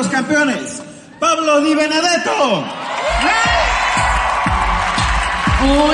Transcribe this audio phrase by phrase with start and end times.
[0.00, 0.82] los campeones,
[1.18, 2.64] Pablo Di Benedetto.
[5.58, 5.92] ¿Cómo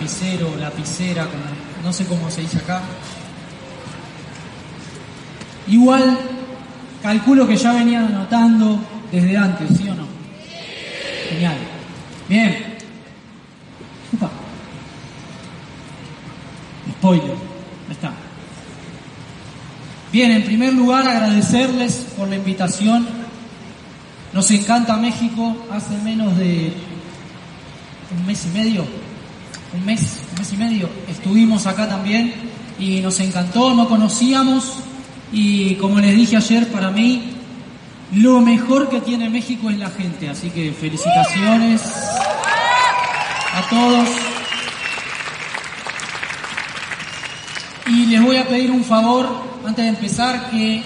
[0.00, 1.42] lapicero, lapicera, como-
[1.84, 2.80] no sé cómo se dice acá.
[5.68, 6.18] Igual,
[7.02, 8.78] calculo que ya venían anotando
[9.12, 10.06] desde antes, ¿sí o no?
[11.28, 11.56] Genial.
[12.28, 12.76] Bien.
[14.12, 14.30] Upa.
[16.98, 17.30] Spoiler.
[17.30, 18.12] Ahí está.
[20.12, 23.06] Bien, en primer lugar agradecerles por la invitación.
[24.32, 25.56] Nos encanta México.
[25.70, 26.72] Hace menos de
[28.18, 28.84] un mes y medio,
[29.72, 32.32] un mes, un mes y medio, estuvimos acá también
[32.78, 34.74] y nos encantó, no conocíamos
[35.32, 37.36] y como les dije ayer, para mí
[38.12, 41.80] lo mejor que tiene México es la gente, así que felicitaciones
[43.54, 44.08] a todos.
[47.86, 49.28] Y les voy a pedir un favor
[49.64, 50.82] antes de empezar que,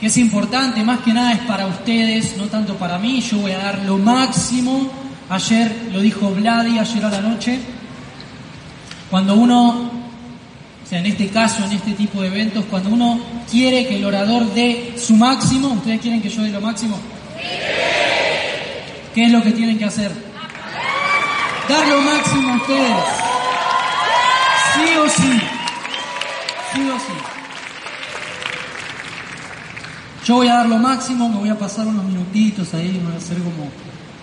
[0.00, 3.52] que es importante, más que nada es para ustedes, no tanto para mí, yo voy
[3.52, 4.90] a dar lo máximo.
[5.30, 7.58] Ayer lo dijo Vladi, ayer a la noche,
[9.10, 9.68] cuando uno,
[10.84, 13.20] o sea, en este caso, en este tipo de eventos, cuando uno
[13.50, 16.98] quiere que el orador dé su máximo, ¿ustedes quieren que yo dé lo máximo?
[19.14, 20.10] ¿Qué es lo que tienen que hacer?
[21.68, 23.04] Dar lo máximo a ustedes.
[24.74, 25.40] Sí o sí.
[26.72, 27.34] Sí o sí.
[30.24, 33.14] Yo voy a dar lo máximo, me voy a pasar unos minutitos ahí, me voy
[33.14, 33.68] a hacer como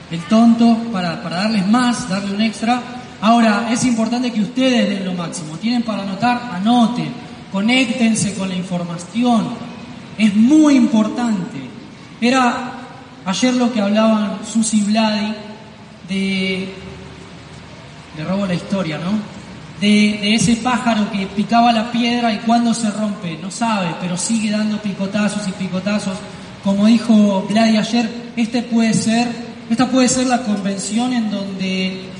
[0.10, 2.82] el tonto para, para darles más, darle un extra.
[3.22, 5.56] Ahora, es importante que ustedes den lo máximo.
[5.58, 7.10] Tienen para anotar, anoten,
[7.52, 9.50] conéctense con la información.
[10.18, 11.60] Es muy importante.
[12.20, 12.74] Era
[13.26, 15.34] ayer lo que hablaban Susi y Vladi
[16.10, 16.74] de.
[18.18, 19.12] Le robo la historia, ¿no?
[19.80, 24.50] De, ese pájaro que picaba la piedra y cuando se rompe, no sabe, pero sigue
[24.50, 26.18] dando picotazos y picotazos.
[26.64, 29.28] Como dijo Vladi ayer, este puede ser,
[29.70, 32.11] esta puede ser la convención en donde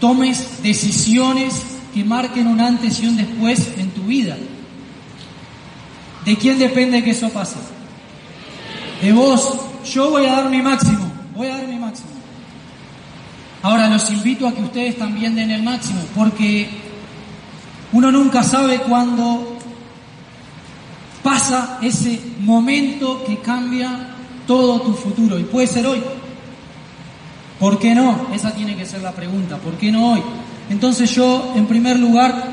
[0.00, 1.62] tomes decisiones
[1.94, 4.36] que marquen un antes y un después en tu vida.
[6.24, 7.56] ¿De quién depende que eso pase?
[9.00, 9.60] De vos.
[9.84, 11.10] Yo voy a dar mi máximo.
[11.34, 12.10] Voy a dar mi máximo.
[13.62, 16.68] Ahora los invito a que ustedes también den el máximo, porque
[17.92, 19.56] uno nunca sabe cuándo
[21.22, 24.14] pasa ese momento que cambia
[24.46, 25.38] todo tu futuro.
[25.38, 26.02] Y puede ser hoy.
[27.58, 28.28] ¿Por qué no?
[28.34, 29.56] Esa tiene que ser la pregunta.
[29.56, 30.22] ¿Por qué no hoy?
[30.68, 32.50] Entonces yo, en primer lugar,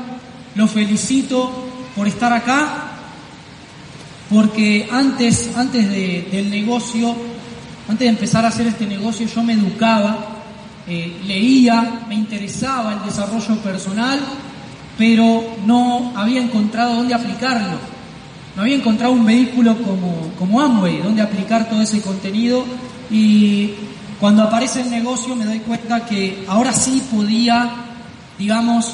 [0.54, 1.50] lo felicito
[1.94, 2.92] por estar acá,
[4.30, 7.14] porque antes, antes de- del negocio,
[7.88, 10.16] antes de empezar a hacer este negocio, yo me educaba,
[10.86, 14.18] eh, leía, me interesaba el desarrollo personal,
[14.96, 17.78] pero no había encontrado dónde aplicarlo.
[18.56, 22.64] No había encontrado un vehículo como, como Amway, donde aplicar todo ese contenido
[23.10, 23.72] y
[24.20, 27.70] cuando aparece el negocio me doy cuenta que ahora sí podía,
[28.38, 28.92] digamos,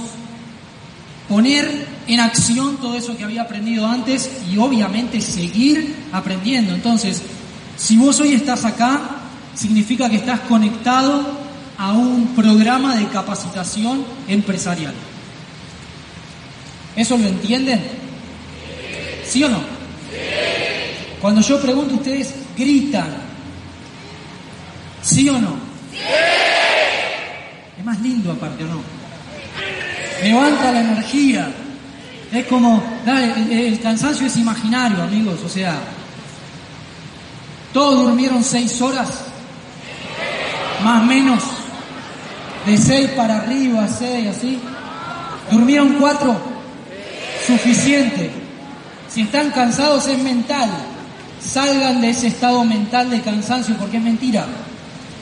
[1.29, 6.75] poner en acción todo eso que había aprendido antes y obviamente seguir aprendiendo.
[6.75, 7.23] Entonces,
[7.77, 9.01] si vos hoy estás acá,
[9.55, 11.25] significa que estás conectado
[11.79, 14.93] a un programa de capacitación empresarial.
[16.97, 17.81] ¿Eso lo entienden?
[19.25, 19.61] ¿Sí o no?
[21.21, 23.30] Cuando yo pregunto, ustedes gritan.
[25.03, 25.55] ¿Sí o no?
[25.91, 25.99] ¡Sí!
[27.79, 28.81] Es más lindo aparte, ¿o no?
[30.23, 31.51] Levanta la energía.
[32.33, 35.75] Es como, el, cansancio es imaginario, amigos, o sea,
[37.73, 39.09] todos durmieron seis horas,
[40.85, 41.43] más menos,
[42.67, 44.61] de seis para arriba, seis, así.
[45.51, 46.37] ¿Durmieron cuatro?
[47.45, 48.31] Suficiente.
[49.09, 50.71] Si están cansados es mental.
[51.41, 54.47] Salgan de ese estado mental de cansancio porque es mentira.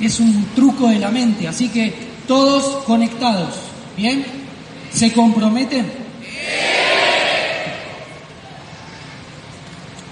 [0.00, 1.48] Es un truco de la mente.
[1.48, 1.94] Así que
[2.26, 3.54] todos conectados.
[3.96, 4.24] ¿Bien?
[4.92, 5.90] ¿Se comprometen?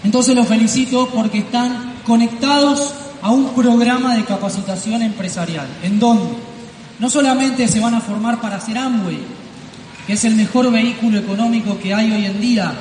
[0.04, 6.24] Entonces los felicito porque están conectados a un programa de capacitación empresarial, en donde
[7.00, 9.18] no solamente se van a formar para hacer Amway,
[10.06, 12.72] que es el mejor vehículo económico que hay hoy en día,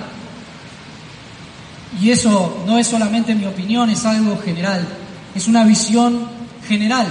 [2.00, 4.86] y eso no es solamente mi opinión, es algo general,
[5.34, 6.28] es una visión
[6.68, 7.08] general.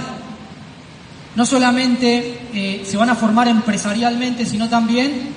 [1.35, 5.29] No solamente eh, se van a formar empresarialmente, sino también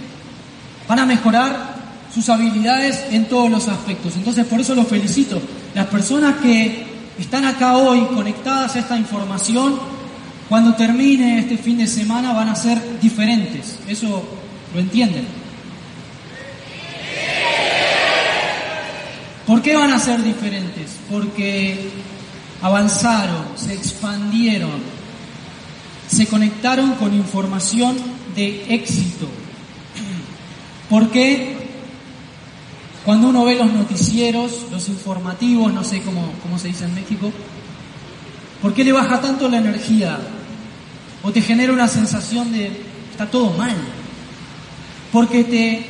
[0.88, 1.76] van a mejorar
[2.14, 4.14] sus habilidades en todos los aspectos.
[4.16, 5.40] Entonces, por eso los felicito.
[5.74, 6.86] Las personas que
[7.18, 9.78] están acá hoy conectadas a esta información,
[10.48, 13.78] cuando termine este fin de semana van a ser diferentes.
[13.88, 14.22] Eso
[14.72, 15.26] lo entienden.
[19.46, 20.90] ¿Por qué van a ser diferentes?
[21.10, 21.90] Porque
[22.62, 24.70] avanzaron, se expandieron,
[26.08, 27.96] se conectaron con información
[28.34, 29.28] de éxito.
[30.88, 31.56] ¿Por qué?
[33.04, 37.30] Cuando uno ve los noticieros, los informativos, no sé cómo, cómo se dice en México,
[38.60, 40.18] ¿por qué le baja tanto la energía?
[41.22, 42.70] ¿O te genera una sensación de
[43.10, 43.76] está todo mal?
[45.12, 45.86] Porque te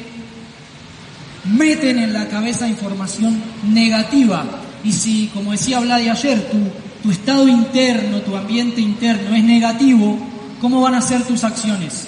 [1.45, 4.45] meten en la cabeza información negativa.
[4.85, 6.59] Y si, como decía Vladi ayer, tu,
[7.03, 10.19] tu estado interno, tu ambiente interno es negativo,
[10.61, 12.07] ¿cómo van a ser tus acciones?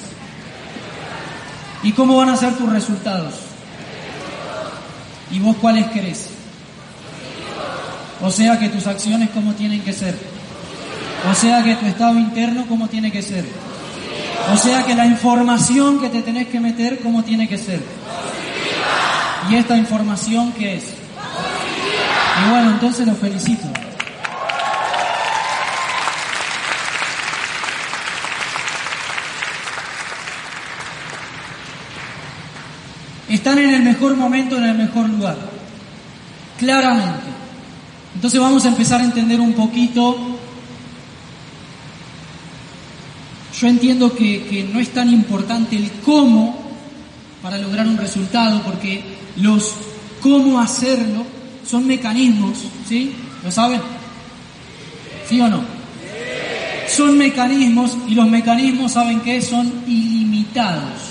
[1.82, 3.34] ¿Y cómo van a ser tus resultados?
[5.30, 6.28] ¿Y vos cuáles querés?
[8.22, 10.14] O sea que tus acciones cómo tienen que ser.
[11.30, 13.44] O sea que tu estado interno cómo tiene que ser.
[14.52, 17.80] O sea que la información que te tenés que meter cómo tiene que ser.
[19.48, 20.99] ¿Y esta información qué es?
[22.46, 23.68] Y bueno, entonces los felicito.
[33.34, 35.36] están en el mejor momento, en el mejor lugar.
[36.58, 37.30] Claramente.
[38.14, 40.36] Entonces vamos a empezar a entender un poquito.
[43.58, 46.60] Yo entiendo que, no es tan importante el cómo
[47.42, 49.02] para lograr un resultado, porque
[49.36, 49.74] los
[50.20, 51.24] cómo hacerlo
[51.70, 52.58] son mecanismos,
[52.88, 53.12] ¿sí?
[53.44, 53.80] ¿Lo saben?
[55.28, 55.62] ¿Sí o no?
[56.88, 59.40] Son mecanismos y los mecanismos, ¿saben qué?
[59.40, 61.10] Son ilimitados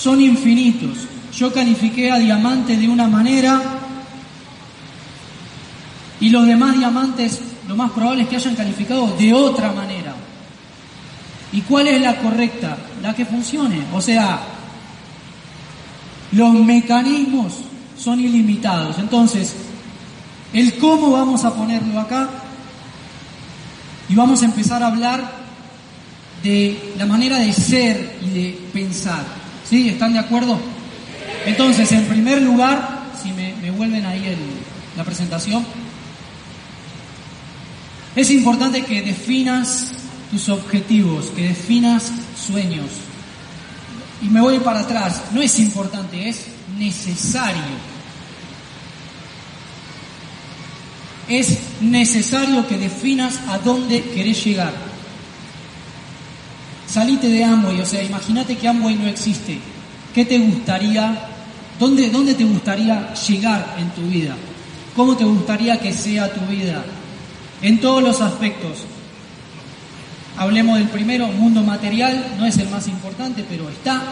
[0.00, 0.96] son infinitos.
[1.36, 3.60] Yo califiqué a diamante de una manera
[6.20, 10.14] y los demás diamantes lo más probable es que hayan calificado de otra manera.
[11.52, 12.76] ¿Y cuál es la correcta?
[13.02, 13.82] La que funcione.
[13.92, 14.40] O sea,
[16.32, 17.54] los mecanismos
[18.02, 18.98] son ilimitados.
[18.98, 19.54] Entonces,
[20.52, 22.28] el cómo vamos a ponerlo acá
[24.08, 25.40] y vamos a empezar a hablar
[26.42, 29.24] de la manera de ser y de pensar.
[29.68, 29.88] ¿Sí?
[29.88, 30.58] ¿Están de acuerdo?
[31.46, 34.36] Entonces, en primer lugar, si me, vuelven ahí
[34.96, 35.64] la presentación,
[38.16, 39.92] es importante que definas
[40.30, 42.86] tus objetivos, que definas sueños.
[44.22, 46.46] Y me voy para atrás, no es importante, es
[46.76, 47.89] necesario.
[51.30, 54.72] Es necesario que definas a dónde querés llegar.
[56.88, 59.56] Salite de Amway, o sea, imagínate que Amway no existe.
[60.12, 61.16] ¿Qué te gustaría,
[61.78, 64.34] dónde, dónde te gustaría llegar en tu vida?
[64.96, 66.84] ¿Cómo te gustaría que sea tu vida?
[67.62, 68.78] En todos los aspectos.
[70.36, 74.02] Hablemos del primero, mundo material, no es el más importante, pero está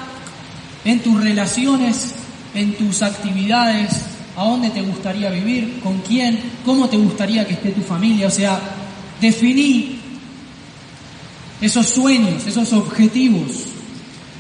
[0.85, 2.15] en tus relaciones,
[2.55, 3.91] en tus actividades,
[4.39, 8.29] a dónde te gustaría vivir, con quién, cómo te gustaría que esté tu familia.
[8.29, 8.61] O sea,
[9.21, 9.99] definí
[11.61, 13.65] esos sueños, esos objetivos.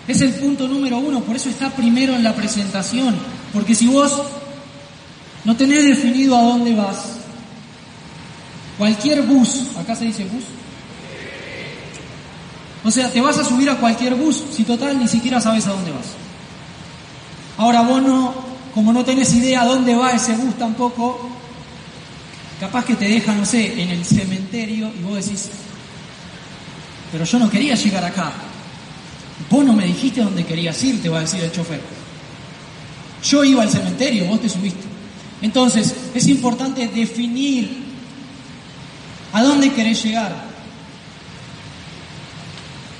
[0.07, 3.17] Es el punto número uno, por eso está primero en la presentación.
[3.52, 4.23] Porque si vos
[5.45, 7.19] no tenés definido a dónde vas,
[8.78, 10.45] cualquier bus, acá se dice bus,
[12.85, 15.73] o sea, te vas a subir a cualquier bus, si total ni siquiera sabes a
[15.73, 16.07] dónde vas.
[17.57, 21.38] Ahora vos no, como no tenés idea dónde va ese bus tampoco,
[22.60, 25.48] Capaz que te deja, no sé, en el cementerio y vos decís,
[27.12, 28.32] pero yo no quería llegar acá.
[29.48, 31.80] Vos no me dijiste dónde querías ir, te va a decir el chofer.
[33.22, 34.82] Yo iba al cementerio, vos te subiste.
[35.40, 37.84] Entonces, es importante definir
[39.32, 40.34] a dónde querés llegar.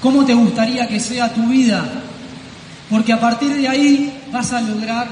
[0.01, 1.85] ¿Cómo te gustaría que sea tu vida?
[2.89, 5.09] Porque a partir de ahí vas a lograr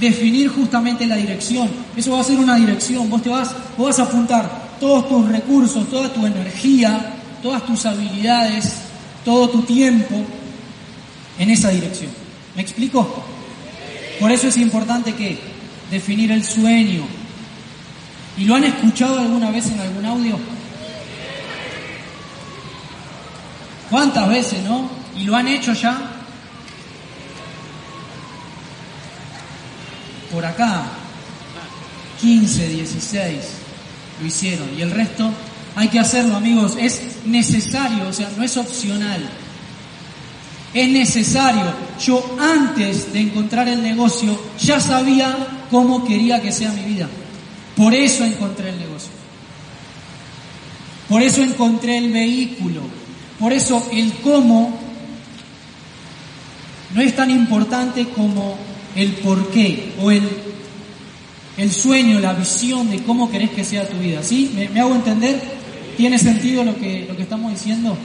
[0.00, 1.68] definir justamente la dirección.
[1.96, 3.08] Eso va a ser una dirección.
[3.10, 7.84] Vos te vas, vos vas a apuntar todos tus recursos, toda tu energía, todas tus
[7.86, 8.74] habilidades,
[9.24, 10.24] todo tu tiempo
[11.38, 12.10] en esa dirección.
[12.54, 13.24] ¿Me explico?
[14.20, 15.38] Por eso es importante que
[15.90, 17.02] definir el sueño.
[18.36, 20.38] ¿Y lo han escuchado alguna vez en algún audio?
[23.90, 24.88] ¿Cuántas veces, no?
[25.16, 26.17] ¿Y lo han hecho ya?
[30.38, 30.84] Por acá,
[32.20, 33.34] 15, 16,
[34.20, 34.68] lo hicieron.
[34.78, 35.28] Y el resto
[35.74, 36.76] hay que hacerlo, amigos.
[36.78, 39.28] Es necesario, o sea, no es opcional.
[40.72, 41.64] Es necesario.
[42.00, 45.36] Yo antes de encontrar el negocio ya sabía
[45.72, 47.08] cómo quería que sea mi vida.
[47.76, 49.10] Por eso encontré el negocio.
[51.08, 52.82] Por eso encontré el vehículo.
[53.40, 54.78] Por eso el cómo
[56.94, 58.56] no es tan importante como
[58.94, 60.22] el por qué o el,
[61.56, 64.22] el sueño, la visión de cómo querés que sea tu vida.
[64.22, 64.52] ¿Sí?
[64.54, 65.40] ¿Me, me hago entender?
[65.96, 67.96] ¿Tiene sentido lo que, lo que estamos diciendo?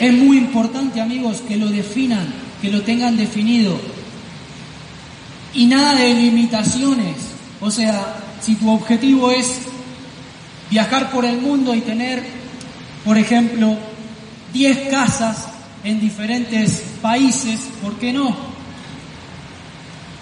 [0.00, 2.26] Es muy importante, amigos, que lo definan,
[2.60, 3.76] que lo tengan definido.
[5.54, 7.16] Y nada de limitaciones.
[7.60, 9.62] O sea, si tu objetivo es
[10.70, 12.22] viajar por el mundo y tener,
[13.04, 13.76] por ejemplo,
[14.52, 15.48] 10 casas
[15.84, 18.51] en diferentes países, ¿por qué no?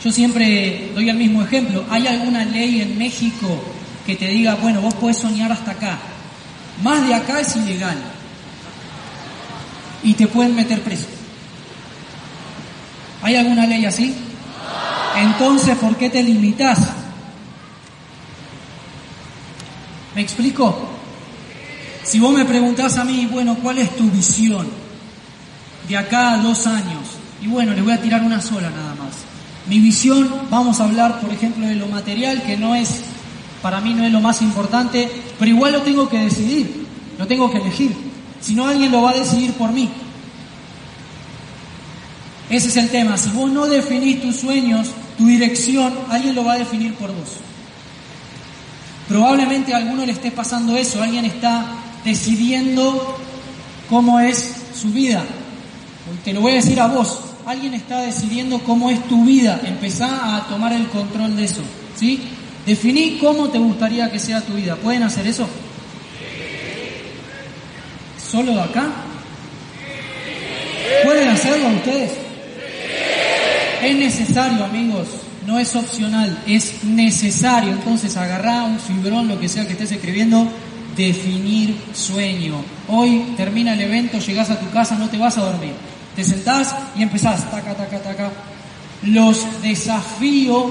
[0.03, 1.85] Yo siempre doy el mismo ejemplo.
[1.91, 3.63] ¿Hay alguna ley en México
[4.07, 5.99] que te diga, bueno, vos podés soñar hasta acá?
[6.83, 7.99] Más de acá es ilegal
[10.03, 11.07] y te pueden meter preso.
[13.23, 14.15] ¿Hay alguna ley así?
[15.17, 16.79] Entonces, ¿por qué te limitas?
[20.15, 20.89] ¿Me explico?
[22.03, 24.67] Si vos me preguntás a mí, bueno, ¿cuál es tu visión
[25.89, 27.19] de acá a dos años?
[27.43, 28.90] Y bueno, le voy a tirar una sola nada.
[29.71, 33.01] Mi visión, vamos a hablar, por ejemplo, de lo material, que no es,
[33.63, 36.87] para mí no es lo más importante, pero igual lo tengo que decidir,
[37.19, 38.11] lo tengo que elegir
[38.41, 39.89] si no alguien lo va a decidir por mí.
[42.49, 43.17] Ese es el tema.
[43.17, 47.37] Si vos no definís tus sueños, tu dirección, alguien lo va a definir por vos.
[49.09, 51.67] Probablemente a alguno le esté pasando eso, alguien está
[52.05, 53.19] decidiendo
[53.89, 55.25] cómo es su vida.
[56.25, 60.37] Te lo voy a decir a vos, alguien está decidiendo cómo es tu vida, empezá
[60.37, 61.63] a tomar el control de eso,
[61.99, 62.21] ¿sí?
[62.65, 64.77] Definí cómo te gustaría que sea tu vida.
[64.77, 65.49] ¿Pueden hacer eso?
[68.31, 68.87] ¿Solo acá?
[71.05, 72.13] ¿Pueden hacerlo ustedes?
[73.83, 75.09] Es necesario, amigos,
[75.47, 77.73] no es opcional, es necesario.
[77.73, 80.47] Entonces agarrá un fibrón, lo que sea que estés escribiendo,
[80.97, 82.63] definir sueño.
[82.87, 85.73] Hoy termina el evento, llegás a tu casa, no te vas a dormir.
[86.21, 88.31] Te sentás y empezás, taca, taca, taca.
[89.05, 90.71] Los desafío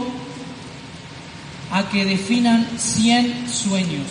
[1.72, 4.04] a que definan 100 sueños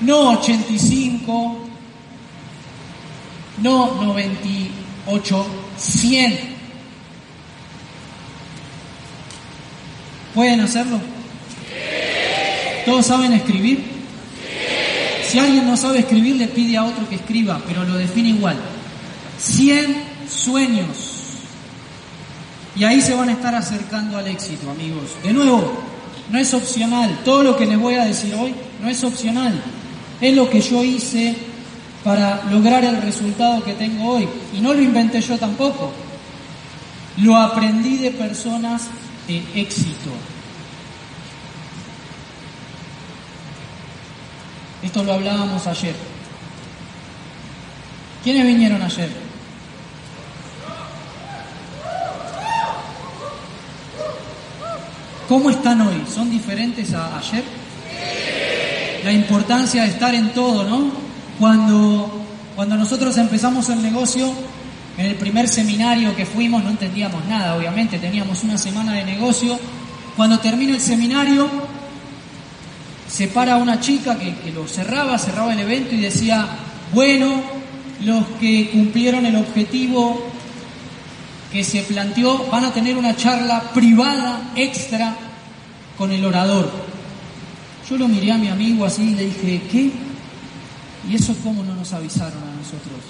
[0.00, 1.58] no 85,
[3.58, 6.40] no 98, 100.
[10.34, 11.00] ¿Pueden hacerlo?
[12.84, 13.99] ¿Todos saben escribir?
[15.30, 18.56] Si alguien no sabe escribir, le pide a otro que escriba, pero lo define igual.
[19.38, 20.86] 100 sueños.
[22.74, 25.04] Y ahí se van a estar acercando al éxito, amigos.
[25.22, 25.72] De nuevo,
[26.30, 27.20] no es opcional.
[27.24, 29.54] Todo lo que les voy a decir hoy no es opcional.
[30.20, 31.36] Es lo que yo hice
[32.02, 34.28] para lograr el resultado que tengo hoy.
[34.52, 35.92] Y no lo inventé yo tampoco.
[37.18, 38.88] Lo aprendí de personas
[39.28, 40.10] de éxito.
[44.82, 45.94] Esto lo hablábamos ayer.
[48.24, 49.10] ¿Quiénes vinieron ayer?
[55.28, 56.04] ¿Cómo están hoy?
[56.12, 57.44] ¿Son diferentes a ayer?
[59.04, 60.90] la importancia de estar en todo, ¿no?
[61.38, 62.22] Cuando,
[62.54, 64.32] cuando nosotros empezamos el negocio,
[64.98, 69.58] en el primer seminario que fuimos no entendíamos nada, obviamente, teníamos una semana de negocio.
[70.16, 71.48] Cuando termina el seminario,
[73.10, 76.46] se para una chica que, que lo cerraba, cerraba el evento y decía,
[76.92, 77.42] bueno,
[78.04, 80.30] los que cumplieron el objetivo
[81.52, 85.16] que se planteó van a tener una charla privada extra
[85.98, 86.70] con el orador.
[87.88, 89.90] Yo lo miré a mi amigo así y le dije, ¿qué?
[91.08, 93.00] ¿Y eso cómo no nos avisaron a nosotros?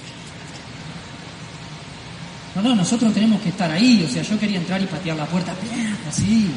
[2.55, 4.05] No, no, nosotros tenemos que estar ahí.
[4.09, 5.53] O sea, yo quería entrar y patear la puerta,
[6.09, 6.51] así.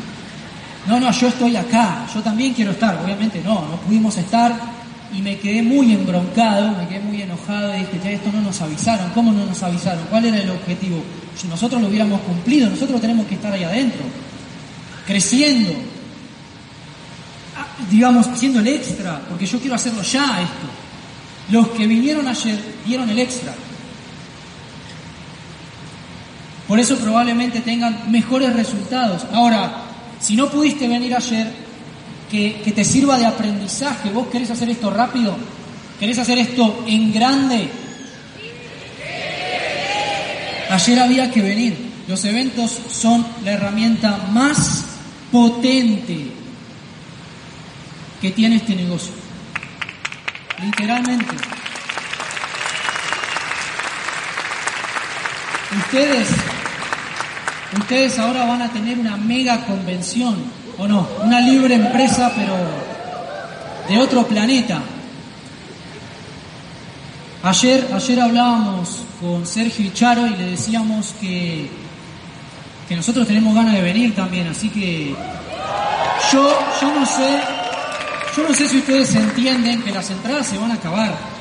[0.85, 2.99] No, no, yo estoy acá, yo también quiero estar.
[3.03, 4.53] Obviamente no, no pudimos estar
[5.13, 8.59] y me quedé muy embroncado, me quedé muy enojado y dije, ya esto no nos
[8.61, 10.03] avisaron, ¿cómo no nos avisaron?
[10.09, 11.01] ¿Cuál era el objetivo?
[11.37, 14.01] Si nosotros lo hubiéramos cumplido, nosotros tenemos que estar ahí adentro,
[15.05, 15.71] creciendo,
[17.91, 20.67] digamos, haciendo el extra, porque yo quiero hacerlo ya esto.
[21.51, 23.53] Los que vinieron ayer dieron el extra.
[26.67, 29.27] Por eso probablemente tengan mejores resultados.
[29.31, 29.82] Ahora,
[30.23, 31.51] si no pudiste venir ayer,
[32.31, 34.09] que, te sirva de aprendizaje.
[34.09, 35.35] ¿Vos querés hacer esto rápido?
[35.99, 37.69] ¿Querés hacer esto en grande?
[40.69, 41.77] Ayer había que venir.
[42.07, 44.85] Los eventos son la herramienta más
[45.29, 46.31] potente
[48.21, 49.11] que tiene este negocio.
[50.63, 51.35] Literalmente.
[55.85, 56.29] Ustedes
[57.79, 60.35] ustedes ahora van a tener una mega convención,
[60.77, 61.07] ¿o no?
[61.23, 62.55] Una libre empresa, pero
[63.87, 64.81] de otro planeta.
[67.43, 71.69] Ayer, ayer hablábamos con Sergio y Charo y le decíamos que,
[72.87, 75.13] que nosotros tenemos ganas de venir también, así que
[76.31, 76.49] yo,
[76.81, 77.39] yo no sé,
[78.37, 81.32] yo no sé si ustedes entienden que las entradas se van a acabar.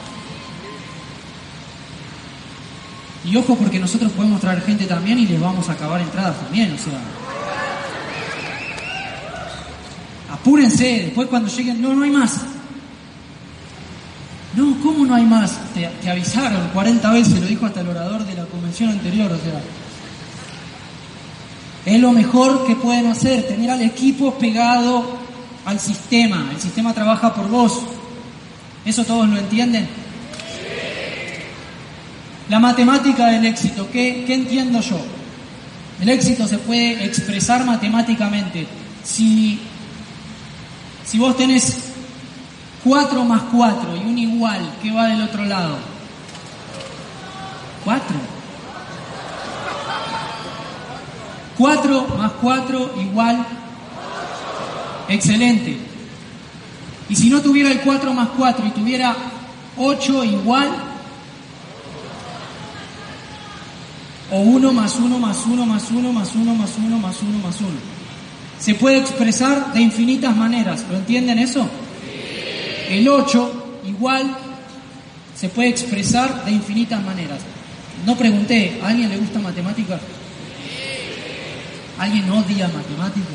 [3.24, 6.72] Y ojo porque nosotros podemos traer gente también y les vamos a acabar entradas también,
[6.72, 6.98] o sea.
[10.32, 12.40] Apúrense, después cuando lleguen, no, no hay más.
[14.56, 15.58] No, ¿cómo no hay más?
[15.72, 19.62] Te, avisaron 40 veces, lo dijo hasta el orador de la convención anterior, o sea.
[21.84, 25.04] Es lo mejor que pueden hacer, tener al equipo pegado
[25.64, 26.48] al sistema.
[26.52, 27.82] El sistema trabaja por vos.
[28.84, 30.01] ¿Eso todos lo entienden?
[32.48, 35.00] La matemática del éxito, ¿qué, entiendo yo?
[36.00, 38.66] El éxito se puede expresar matemáticamente.
[39.04, 39.60] Si,
[41.04, 41.76] si vos tenés
[42.84, 45.78] 4 más 4 y un igual, ¿qué va del otro lado?
[47.84, 48.04] 4.
[51.58, 53.46] 4 más 4 igual.
[55.08, 55.78] Excelente.
[57.08, 59.14] Y si no tuviera el 4 más 4 y tuviera
[59.76, 60.91] 8 igual,
[64.32, 67.60] o 1 más 1 más 1 más 1 más 1 más 1 más 1 más
[67.60, 67.70] 1.
[68.58, 71.68] Se puede expresar de infinitas maneras, ¿lo entienden eso?
[72.88, 74.36] El 8 igual
[75.36, 77.40] se puede expresar de infinitas maneras.
[78.06, 80.00] No pregunté, ¿a alguien le gusta matemática?
[81.98, 83.34] ¿Alguien odia matemática?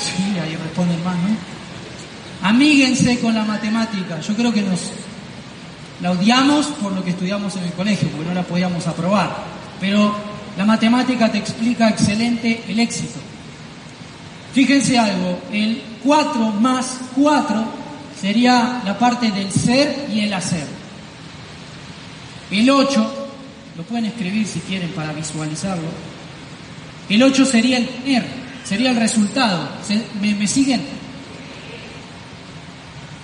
[0.00, 2.48] Sí, ahí responden más, ¿no?
[2.48, 4.20] Amíguense con la matemática.
[4.20, 4.80] Yo creo que nos
[6.02, 9.34] la odiamos por lo que estudiamos en el colegio, porque no la podíamos aprobar.
[9.80, 10.14] Pero
[10.58, 13.20] la matemática te explica excelente el éxito.
[14.52, 17.64] Fíjense algo, el 4 más 4
[18.20, 20.66] sería la parte del ser y el hacer.
[22.50, 23.28] El 8,
[23.76, 25.88] lo pueden escribir si quieren para visualizarlo,
[27.08, 28.26] el 8 sería el tener,
[28.64, 29.68] sería el resultado.
[30.20, 30.82] ¿Me, me siguen?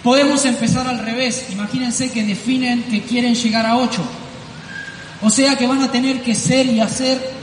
[0.03, 1.47] Podemos empezar al revés.
[1.51, 4.03] Imagínense que definen que quieren llegar a 8.
[5.23, 7.39] O sea que van a tener que ser y hacer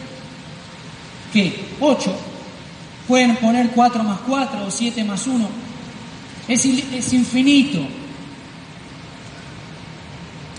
[1.34, 1.66] ¿qué?
[1.82, 2.16] 8.
[3.08, 5.48] Pueden poner 4 más 4 o 7 más 1.
[6.48, 7.86] Es, es infinito.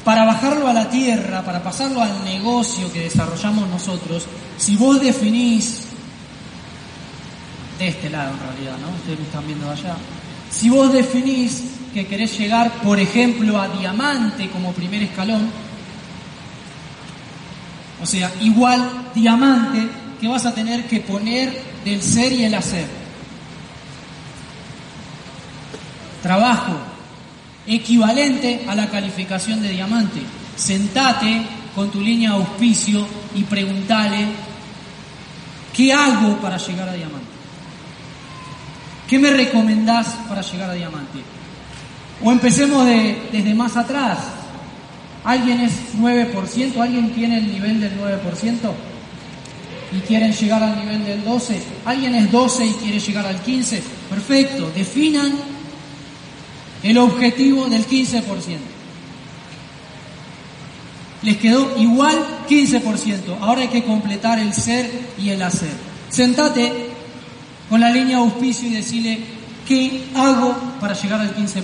[0.05, 4.27] Para bajarlo a la tierra, para pasarlo al negocio que desarrollamos nosotros,
[4.59, 5.81] si vos definís,
[7.79, 8.95] de este lado en realidad, ¿no?
[8.97, 9.97] Ustedes me están viendo allá.
[10.51, 11.63] Si vos definís
[11.97, 15.49] que querés llegar, por ejemplo, a diamante como primer escalón,
[18.03, 19.89] o sea, igual diamante
[20.21, 22.87] que vas a tener que poner del ser y el hacer.
[26.23, 26.77] Trabajo
[27.67, 30.21] equivalente a la calificación de diamante.
[30.55, 34.27] Sentate con tu línea de auspicio y preguntale,
[35.73, 37.27] ¿qué hago para llegar a diamante?
[39.09, 41.36] ¿Qué me recomendás para llegar a diamante?
[42.23, 44.19] O empecemos de, desde más atrás.
[45.25, 46.81] ¿Alguien es 9%?
[46.81, 48.73] ¿Alguien tiene el nivel del 9%?
[49.93, 51.59] Y quieren llegar al nivel del 12%.
[51.85, 53.81] ¿Alguien es 12 y quiere llegar al 15%?
[54.09, 54.71] Perfecto.
[54.75, 55.33] Definan
[56.83, 58.23] el objetivo del 15%.
[61.23, 62.17] Les quedó igual
[62.49, 63.39] 15%.
[63.41, 65.71] Ahora hay que completar el ser y el hacer.
[66.09, 66.73] Sentate
[67.69, 69.19] con la línea auspicio y decirle,
[69.67, 71.63] ¿qué hago para llegar al 15%?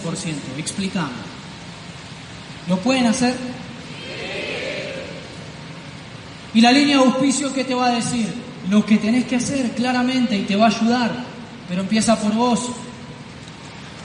[0.59, 1.09] Explícame.
[2.69, 3.35] ¿Lo pueden hacer?
[6.55, 8.29] Y la línea de auspicio, ¿qué te va a decir?
[8.69, 11.11] Lo que tenés que hacer claramente y te va a ayudar,
[11.69, 12.69] pero empieza por vos.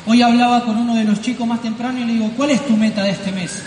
[0.05, 2.77] Hoy hablaba con uno de los chicos más temprano y le digo, ¿cuál es tu
[2.77, 3.61] meta de este mes?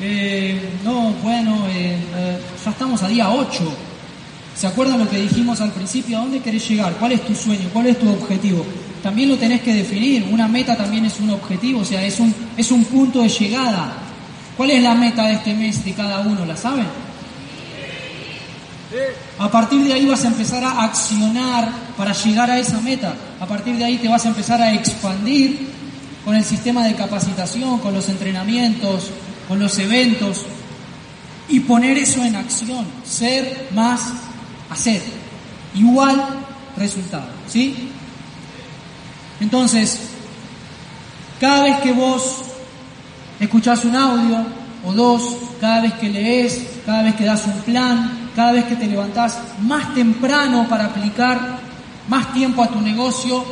[0.00, 3.72] Eh, no, bueno, eh, eh, ya estamos a día 8.
[4.56, 6.18] ¿Se acuerdan lo que dijimos al principio?
[6.18, 6.94] ¿A dónde querés llegar?
[6.94, 7.68] ¿Cuál es tu sueño?
[7.72, 8.66] ¿Cuál es tu objetivo?
[9.02, 10.28] También lo tenés que definir.
[10.30, 13.94] Una meta también es un objetivo, o sea, es un, es un punto de llegada.
[14.56, 16.44] ¿Cuál es la meta de este mes de cada uno?
[16.44, 16.86] ¿La saben?
[19.38, 23.14] A partir de ahí vas a empezar a accionar para llegar a esa meta.
[23.40, 25.68] A partir de ahí te vas a empezar a expandir
[26.24, 29.10] con el sistema de capacitación, con los entrenamientos,
[29.48, 30.44] con los eventos
[31.48, 32.86] y poner eso en acción.
[33.04, 34.12] Ser más
[34.70, 35.02] hacer.
[35.74, 36.24] Igual
[36.76, 37.26] resultado.
[37.48, 37.88] ¿Sí?
[39.42, 39.98] Entonces,
[41.40, 42.42] cada vez que vos
[43.40, 44.46] escuchás un audio
[44.84, 48.76] o dos, cada vez que lees, cada vez que das un plan, cada vez que
[48.76, 51.58] te levantás más temprano para aplicar
[52.08, 53.44] más tiempo a tu negocio,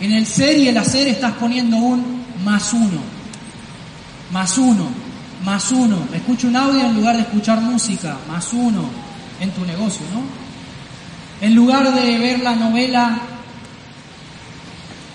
[0.00, 3.00] en el ser y el hacer estás poniendo un más uno,
[4.32, 4.88] más uno,
[5.44, 5.96] más uno.
[6.12, 8.82] Escucho un audio en lugar de escuchar música, más uno
[9.40, 10.22] en tu negocio, ¿no?
[11.46, 13.20] En lugar de ver la novela,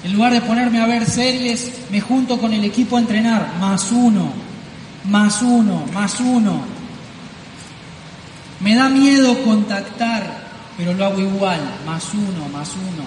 [0.05, 3.91] en lugar de ponerme a ver series, me junto con el equipo a entrenar, más
[3.91, 4.31] uno,
[5.09, 6.61] más uno, más uno.
[8.59, 10.45] Me da miedo contactar,
[10.77, 13.03] pero lo hago igual, más uno, más uno.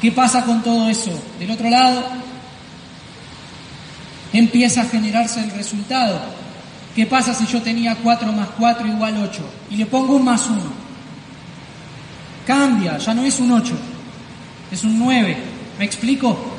[0.00, 1.10] ¿Qué pasa con todo eso?
[1.40, 2.04] Del otro lado,
[4.32, 6.20] empieza a generarse el resultado.
[6.94, 9.42] ¿Qué pasa si yo tenía 4 más 4 igual 8?
[9.70, 10.60] Y le pongo un más 1.
[12.46, 13.74] Cambia, ya no es un 8,
[14.70, 15.36] es un 9.
[15.78, 16.58] ¿Me explico?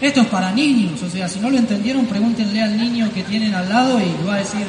[0.00, 3.54] Esto es para niños, o sea, si no lo entendieron, pregúntenle al niño que tienen
[3.54, 4.66] al lado y va a decir,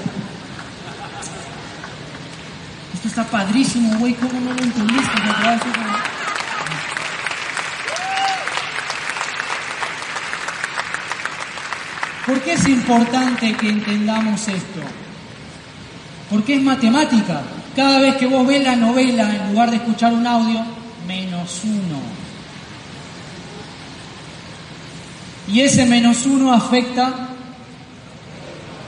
[2.93, 5.11] esto está padrísimo, güey, ¿cómo no lo entendiste?
[12.27, 14.81] ¿Por qué es importante que entendamos esto?
[16.29, 17.41] Porque es matemática.
[17.75, 20.63] Cada vez que vos ves la novela, en lugar de escuchar un audio,
[21.07, 21.99] menos uno.
[25.47, 27.29] Y ese menos uno afecta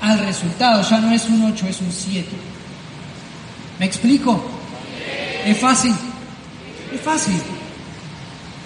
[0.02, 0.82] al resultado.
[0.84, 2.30] Ya no es un 8, es un 7.
[3.80, 4.44] ¿Me explico?
[5.46, 5.94] ¿Es fácil?
[6.94, 7.42] Es fácil.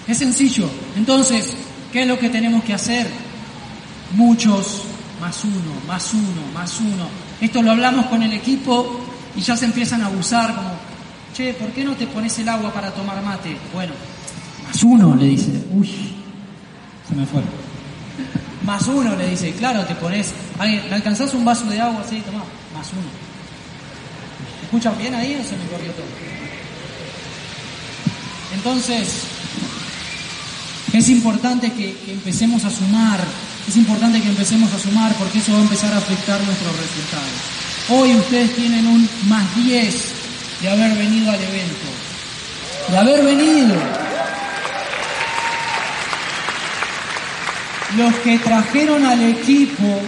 [0.06, 0.70] Es sencillo.
[0.96, 1.48] Entonces,
[1.92, 3.08] ¿qué es lo que tenemos que hacer?
[4.14, 4.82] Muchos,
[5.20, 7.06] más uno, más uno, más uno.
[7.40, 9.00] Esto lo hablamos con el equipo
[9.36, 10.70] y ya se empiezan a abusar como,
[11.34, 13.56] che, ¿por qué no te pones el agua para tomar mate?
[13.72, 13.92] Bueno,
[14.66, 15.50] más uno, le dice.
[15.72, 15.88] Uy,
[17.08, 17.42] se me fue.
[18.64, 19.52] Más uno, le dice.
[19.52, 22.04] Claro, te pones, ¿me alcanzás un vaso de agua?
[22.08, 23.30] Sí, toma, más uno
[24.70, 26.06] escuchan bien ahí o se me corrió todo?
[28.54, 29.08] Entonces,
[30.92, 33.18] es importante que, empecemos a sumar,
[33.68, 37.34] es importante que empecemos a sumar porque eso va a empezar a afectar nuestros resultados.
[37.88, 40.19] Hoy ustedes tienen un más 10
[40.60, 41.88] de haber venido al evento,
[42.88, 43.74] de haber venido.
[47.96, 50.00] Los que trajeron al equipo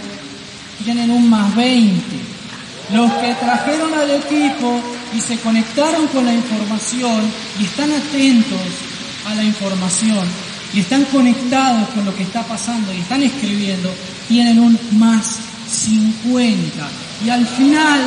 [0.83, 2.33] tienen un más 20
[2.91, 4.81] los que trajeron al equipo
[5.15, 7.21] y se conectaron con la información
[7.59, 8.59] y están atentos
[9.25, 10.27] a la información
[10.73, 13.89] y están conectados con lo que está pasando y están escribiendo,
[14.27, 15.37] tienen un más
[15.69, 16.63] 50.
[17.25, 18.01] Y al final,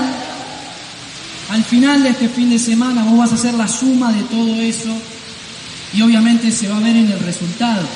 [1.49, 4.61] al final de este fin de semana vos vas a hacer la suma de todo
[4.61, 4.91] eso
[5.93, 7.87] y obviamente se va a ver en el resultado.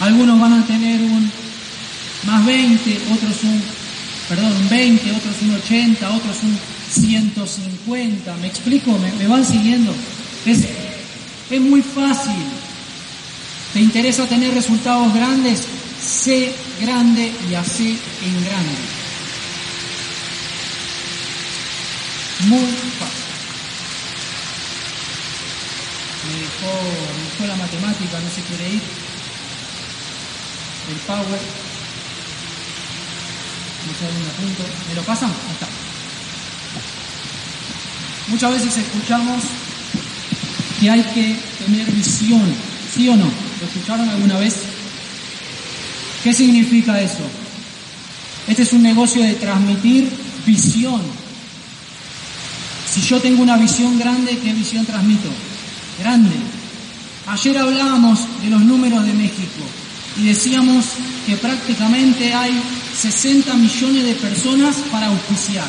[0.00, 1.30] Algunos van a tener un
[2.26, 3.62] más 20, otros un
[4.28, 6.58] perdón, un 20, otros un 80, otros un
[6.90, 8.36] 150.
[8.36, 8.98] ¿Me explico?
[9.18, 9.94] ¿Me, van siguiendo?
[10.46, 10.60] Es,
[11.50, 12.34] es muy fácil.
[13.72, 15.62] ¿Te interesa tener resultados grandes?
[16.00, 19.03] Sé grande y hace en grande.
[22.40, 22.66] Muy
[22.98, 23.24] fácil.
[26.24, 26.72] Me dejó,
[27.16, 28.82] me dejó la matemática, no se quiere ir.
[30.90, 31.40] El power
[34.88, 35.30] ¿Me lo pasan?
[35.30, 35.66] está.
[38.28, 39.42] Muchas veces escuchamos
[40.80, 42.42] que hay que tener visión,
[42.94, 43.24] ¿sí o no?
[43.24, 44.54] ¿Lo escucharon alguna vez?
[46.22, 47.22] ¿Qué significa eso?
[48.48, 50.10] Este es un negocio de transmitir
[50.46, 51.02] visión.
[52.94, 55.28] Si yo tengo una visión grande, ¿qué visión transmito?
[55.98, 56.34] grande.
[57.26, 59.62] Ayer hablábamos de los números de México
[60.16, 60.84] y decíamos
[61.26, 62.60] que prácticamente hay
[63.00, 65.66] 60 millones de personas para auspiciar,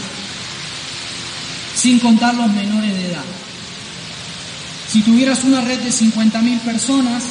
[1.76, 3.24] sin contar los menores de edad.
[4.92, 7.24] Si tuvieras una red de 50.000 personas,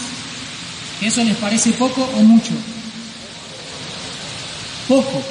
[1.00, 2.52] ¿eso les parece poco o mucho?
[4.88, 5.22] Poco,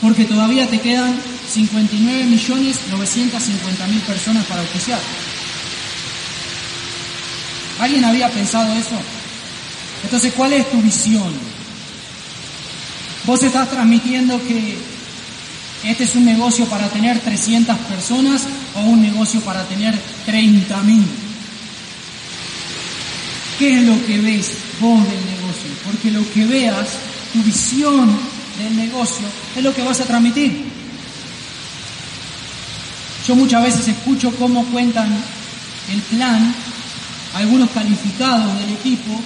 [0.00, 1.14] porque todavía te quedan
[1.48, 5.00] 59 millones 950 mil personas para auspiciar.
[7.80, 8.98] ¿Alguien había pensado eso?
[10.04, 11.32] Entonces, ¿cuál es tu visión?
[13.24, 14.76] Vos estás transmitiendo que
[15.84, 21.06] este es un negocio para tener 300 personas o un negocio para tener 30 mil.
[23.58, 25.70] ¿Qué es lo que ves vos del negocio?
[25.84, 26.88] Porque lo que veas,
[27.32, 28.08] tu visión
[28.58, 30.77] del negocio, es lo que vas a transmitir.
[33.28, 35.14] Yo muchas veces escucho cómo cuentan
[35.92, 36.54] el plan
[37.34, 39.20] algunos calificados del equipo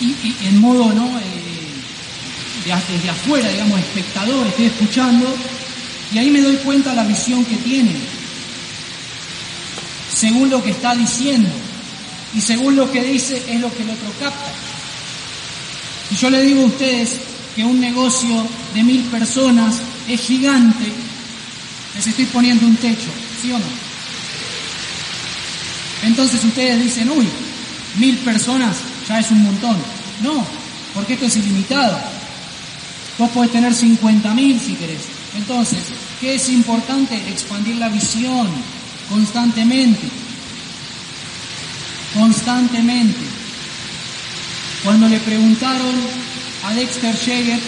[0.00, 5.34] y, en modo no eh, desde afuera, digamos, espectador, estoy escuchando
[6.12, 7.96] y ahí me doy cuenta la visión que tienen
[10.14, 11.48] según lo que está diciendo
[12.34, 14.52] y según lo que dice es lo que el otro capta.
[16.10, 17.16] Y yo le digo a ustedes
[17.56, 20.92] que un negocio de mil personas es gigante,
[21.94, 23.64] les estoy poniendo un techo, ¿sí o no?
[26.02, 27.28] Entonces ustedes dicen, uy,
[27.96, 28.76] mil personas
[29.08, 29.76] ya es un montón.
[30.22, 30.46] No,
[30.94, 31.98] porque esto es ilimitado.
[33.18, 35.02] Vos podés tener 50 mil si querés.
[35.36, 35.80] Entonces,
[36.20, 37.16] ¿qué es importante?
[37.28, 38.48] Expandir la visión
[39.08, 40.08] constantemente
[42.14, 43.20] constantemente.
[44.84, 45.94] Cuando le preguntaron
[46.64, 47.60] a Dexter Yeager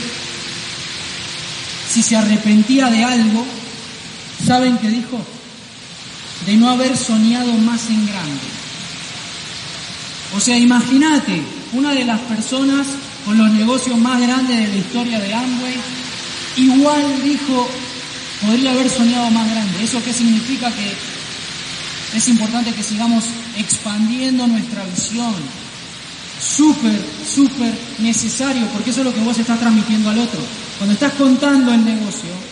[1.89, 3.45] si se arrepentía de algo,
[4.53, 5.19] ¿saben qué dijo?
[6.45, 8.49] De no haber soñado más en grande.
[10.37, 11.41] O sea, imagínate,
[11.73, 12.87] una de las personas
[13.25, 15.77] con los negocios más grandes de la historia de Amway,
[16.59, 17.67] igual dijo,
[18.47, 19.85] podría haber soñado más grande.
[19.85, 20.71] ¿Eso qué significa?
[20.71, 23.25] Que es importante que sigamos
[23.57, 25.35] expandiendo nuestra visión.
[26.39, 30.41] Súper, súper necesario, porque eso es lo que vos estás transmitiendo al otro.
[30.77, 32.52] Cuando estás contando el negocio,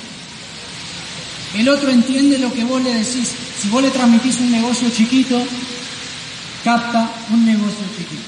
[1.55, 3.33] el otro entiende lo que vos le decís.
[3.61, 5.43] Si vos le transmitís un negocio chiquito,
[6.65, 8.23] capta un negocio chiquito.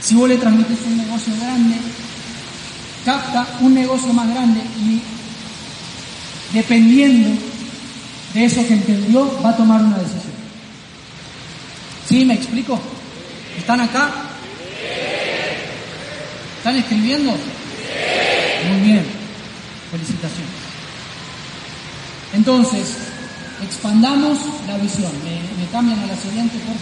[0.00, 1.76] Si vos le transmitís un negocio grande,
[3.04, 5.00] capta un negocio más grande y
[6.52, 7.28] dependiendo
[8.34, 10.36] de eso que entendió, va a tomar una decisión.
[12.08, 12.24] ¿Sí?
[12.24, 12.80] ¿Me explico?
[13.58, 14.10] ¿Están acá?
[16.58, 17.30] ¿Están escribiendo?
[18.68, 19.04] Muy bien.
[19.90, 20.45] Felicitaciones.
[22.36, 22.96] Entonces,
[23.62, 25.10] expandamos la visión.
[25.24, 26.76] Me, cambian a la siguiente, por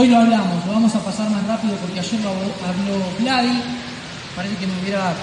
[0.00, 3.62] Hoy lo hablamos, lo vamos a pasar más rápido porque ayer lo habló Vladi.
[4.34, 5.14] Parece que me hubiera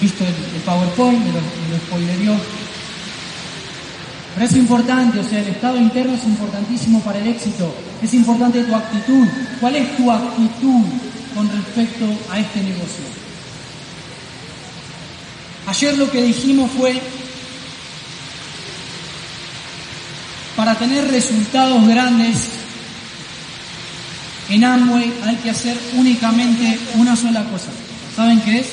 [0.00, 2.38] visto el, PowerPoint, me lo, me lo
[4.34, 7.74] pero es importante, o sea, el estado interno es importantísimo para el éxito.
[8.00, 9.26] Es importante tu actitud.
[9.58, 10.84] ¿Cuál es tu actitud
[11.34, 13.17] con respecto a este negocio?
[15.68, 16.98] Ayer lo que dijimos fue,
[20.56, 22.48] para tener resultados grandes
[24.48, 27.68] en Amway hay que hacer únicamente una sola cosa.
[28.16, 28.66] ¿Saben qué es?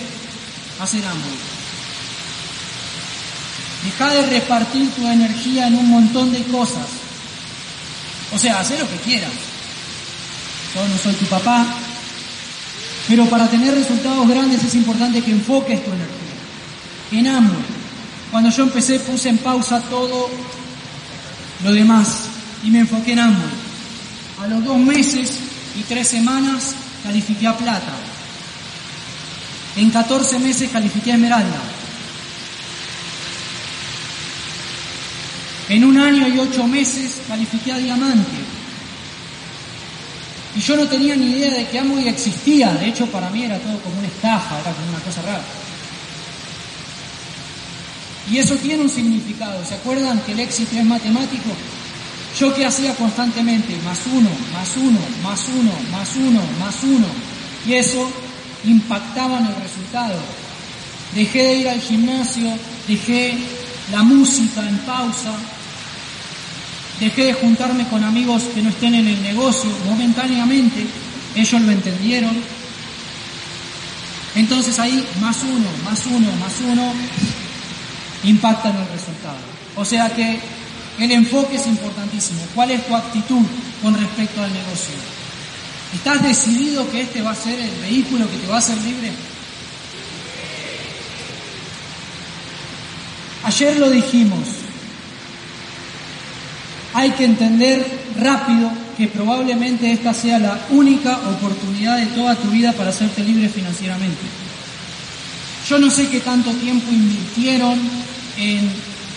[0.79, 1.37] Hacer Amway.
[3.83, 6.87] Deja de repartir tu energía en un montón de cosas.
[8.33, 9.31] O sea, haz lo que quieras.
[10.73, 11.65] Yo no soy tu papá.
[13.09, 16.24] Pero para tener resultados grandes es importante que enfoques tu energía.
[17.11, 17.63] En amor.
[18.31, 20.29] Cuando yo empecé puse en pausa todo
[21.63, 22.23] lo demás
[22.63, 23.49] y me enfoqué en amor.
[24.41, 25.31] A los dos meses
[25.79, 27.93] y tres semanas califiqué a plata.
[29.75, 31.61] En 14 meses califiqué a esmeralda.
[35.67, 38.37] En un año y ocho meses califiqué a diamante.
[40.55, 42.71] Y yo no tenía ni idea de que Amway existía.
[42.73, 45.43] De hecho, para mí era todo como una estafa, era como una cosa rara.
[48.31, 49.63] Y eso tiene un significado.
[49.65, 51.49] ¿Se acuerdan que el éxito es matemático?
[52.39, 57.07] Yo que hacía constantemente, más uno, más uno, más uno, más uno, más uno.
[57.65, 58.09] Y eso
[58.65, 60.19] impactaba en el resultado.
[61.13, 62.51] Dejé de ir al gimnasio,
[62.87, 63.37] dejé
[63.91, 65.31] la música en pausa,
[66.99, 70.87] Dejé de juntarme con amigos que no estén en el negocio momentáneamente,
[71.35, 72.31] ellos lo entendieron.
[74.35, 76.93] Entonces ahí más uno, más uno, más uno
[78.25, 79.37] impacta en el resultado.
[79.75, 80.39] O sea que
[80.99, 82.41] el enfoque es importantísimo.
[82.53, 83.45] ¿Cuál es tu actitud
[83.81, 84.95] con respecto al negocio?
[85.93, 89.11] ¿Estás decidido que este va a ser el vehículo que te va a hacer libre?
[93.43, 94.39] Ayer lo dijimos,
[96.93, 97.85] hay que entender
[98.19, 103.49] rápido que probablemente esta sea la única oportunidad de toda tu vida para hacerte libre
[103.49, 104.23] financieramente.
[105.69, 107.79] Yo no sé qué tanto tiempo invirtieron
[108.37, 108.71] en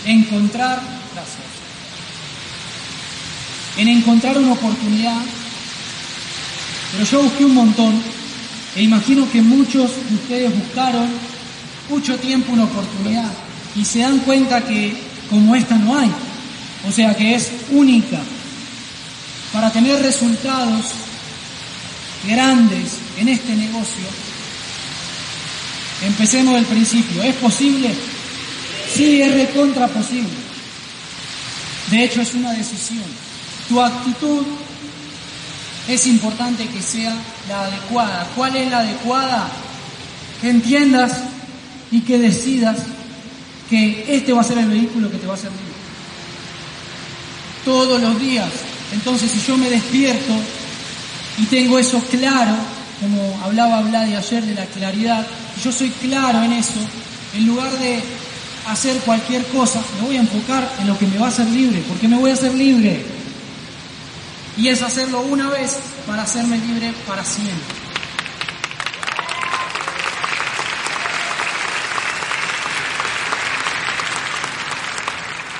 [0.05, 0.81] encontrar,
[1.13, 1.49] gracias,
[3.77, 5.21] en encontrar una oportunidad,
[6.91, 8.01] pero yo busqué un montón
[8.75, 11.09] e imagino que muchos de ustedes buscaron
[11.89, 13.31] mucho tiempo una oportunidad
[13.75, 14.95] y se dan cuenta que
[15.29, 16.11] como esta no hay,
[16.87, 18.19] o sea que es única.
[19.51, 20.85] Para tener resultados
[22.27, 24.05] grandes en este negocio,
[26.05, 27.23] empecemos del principio.
[27.23, 27.95] ¿Es posible?
[28.93, 30.29] Sí, es recontra posible.
[31.89, 33.03] De hecho, es una decisión.
[33.67, 34.45] Tu actitud
[35.87, 37.13] es importante que sea
[37.47, 38.27] la adecuada.
[38.35, 39.49] ¿Cuál es la adecuada?
[40.41, 41.13] Que entiendas
[41.91, 42.77] y que decidas
[43.69, 45.59] que este va a ser el vehículo que te va a servir.
[47.65, 48.49] Todos los días.
[48.93, 50.33] Entonces, si yo me despierto
[51.37, 52.55] y tengo eso claro,
[53.01, 55.25] como hablaba Vladi ayer de la claridad,
[55.63, 56.79] yo soy claro en eso,
[57.35, 58.01] en lugar de
[58.71, 61.83] hacer cualquier cosa, me voy a enfocar en lo que me va a hacer libre,
[61.87, 63.03] porque me voy a hacer libre.
[64.57, 67.55] Y es hacerlo una vez para hacerme libre para siempre.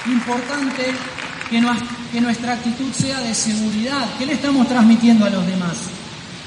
[0.06, 0.94] Importante
[1.50, 1.62] que,
[2.12, 4.08] que nuestra actitud sea de seguridad.
[4.18, 5.78] ¿Qué le estamos transmitiendo a los demás?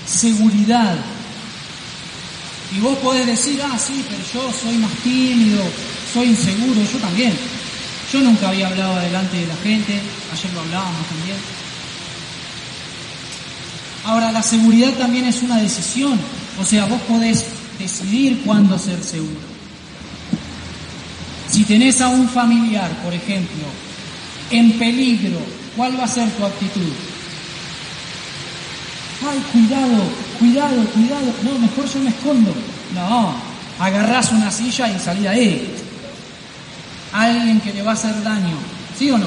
[0.07, 0.96] Seguridad.
[2.77, 5.62] Y vos podés decir, ah, sí, pero yo soy más tímido,
[6.12, 7.33] soy inseguro, yo también.
[8.12, 10.01] Yo nunca había hablado delante de la gente,
[10.33, 11.37] ayer lo hablábamos también.
[14.05, 16.18] Ahora, la seguridad también es una decisión,
[16.61, 17.46] o sea, vos podés
[17.79, 19.40] decidir cuándo ser seguro.
[21.48, 23.64] Si tenés a un familiar, por ejemplo,
[24.51, 25.38] en peligro,
[25.77, 26.92] ¿cuál va a ser tu actitud?
[29.31, 30.03] Ay, cuidado,
[30.38, 31.35] cuidado, cuidado.
[31.44, 32.53] No, mejor yo me escondo.
[32.94, 33.35] No,
[33.79, 35.82] agarrás una silla y salí ahí.
[37.12, 38.57] Alguien que le va a hacer daño.
[38.98, 39.27] ¿Sí o no?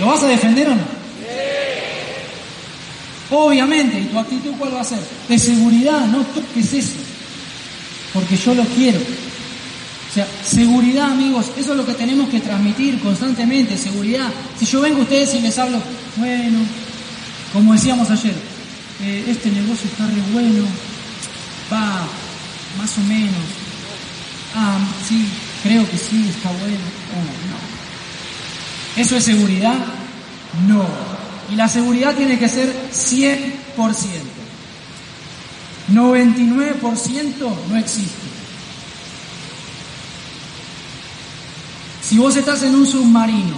[0.00, 0.98] ¿Lo vas a defender o no?
[3.30, 5.00] Obviamente, ¿y tu actitud cuál va a ser?
[5.28, 6.96] De seguridad, no toques eso.
[8.14, 8.98] Porque yo lo quiero.
[8.98, 14.30] O sea, seguridad, amigos, eso es lo que tenemos que transmitir constantemente, seguridad.
[14.58, 15.78] Si yo vengo a ustedes y les hablo,
[16.16, 16.60] bueno,
[17.52, 18.34] como decíamos ayer,
[19.02, 20.64] eh, este negocio está re bueno,
[21.70, 22.06] va
[22.78, 23.34] más o menos,
[24.54, 25.26] ah, sí,
[25.62, 26.76] creo que sí, está bueno,
[27.14, 29.02] oh, no.
[29.02, 29.76] ¿Eso es seguridad?
[30.66, 30.84] No.
[31.50, 33.94] Y la seguridad tiene que ser 100%.
[35.92, 38.28] 99% no existe.
[42.02, 43.56] Si vos estás en un submarino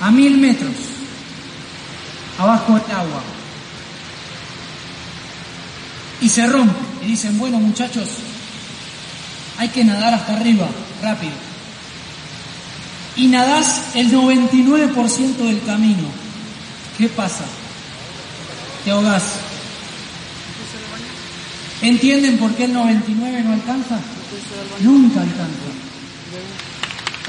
[0.00, 0.74] a mil metros
[2.38, 3.22] abajo del agua
[6.20, 8.08] y se rompe y dicen, bueno muchachos,
[9.58, 10.66] hay que nadar hasta arriba,
[11.02, 11.32] rápido.
[13.16, 16.08] Y nadás el 99% del camino.
[16.98, 17.44] ¿Qué pasa?
[18.84, 19.22] Te ahogás.
[21.82, 23.98] ¿Entienden por qué el 99 no alcanza?
[24.80, 25.74] Nunca alcanza.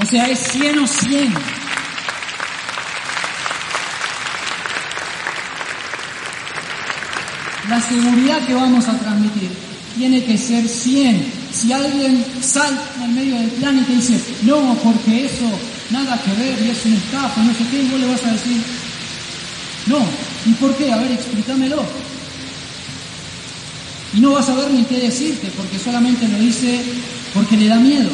[0.01, 1.33] O sea, es 100 o 100.
[7.69, 11.25] La seguridad que vamos a transmitir tiene que ser 100.
[11.51, 15.49] Si alguien salta en medio del plan y te dice, no, porque eso
[15.89, 18.61] nada que ver y es un estafa, no sé qué, vos le vas a decir,
[19.87, 19.99] no,
[20.45, 20.91] ¿y por qué?
[20.91, 21.83] A ver, explícamelo.
[24.15, 26.81] Y no vas a ver ni qué decirte, porque solamente lo dice
[27.33, 28.09] porque le da miedo.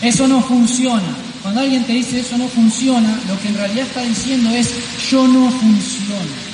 [0.00, 1.16] Eso no funciona.
[1.42, 4.68] Cuando alguien te dice eso no funciona, lo que en realidad está diciendo es
[5.10, 6.50] yo no funciono.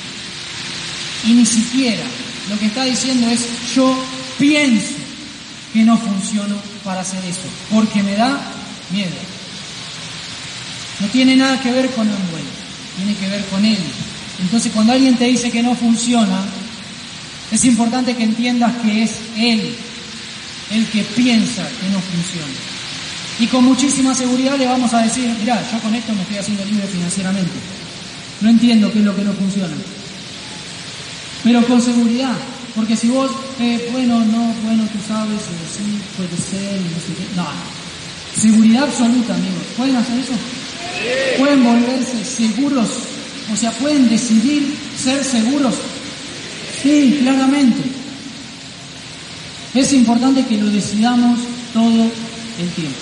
[1.25, 2.05] Y ni siquiera
[2.49, 3.41] lo que está diciendo es
[3.75, 3.97] yo
[4.39, 4.95] pienso
[5.73, 8.41] que no funciono para hacer eso, porque me da
[8.91, 9.17] miedo.
[11.01, 12.45] No tiene nada que ver con Amway,
[12.97, 13.79] tiene que ver con él.
[14.41, 16.45] Entonces cuando alguien te dice que no funciona,
[17.51, 19.75] es importante que entiendas que es él
[20.71, 22.55] el que piensa que no funciona.
[23.39, 26.65] Y con muchísima seguridad le vamos a decir, mira, yo con esto me estoy haciendo
[26.65, 27.53] libre financieramente.
[28.41, 29.75] No entiendo qué es lo que no funciona.
[31.47, 32.33] Pero con seguridad,
[32.75, 33.31] porque si vos,
[33.61, 37.37] eh, bueno, no, bueno, tú sabes, eh, sí, puede ser, no sé qué.
[37.37, 37.47] No,
[38.35, 39.63] Seguridad absoluta, amigos.
[39.77, 40.33] ¿Pueden hacer eso?
[41.39, 42.89] ¿Pueden volverse seguros?
[43.53, 45.77] O sea, ¿pueden decidir ser seguros?
[46.83, 47.81] Sí, claramente.
[49.73, 51.39] Es importante que lo decidamos
[51.73, 52.11] todo
[52.59, 52.99] el tiempo.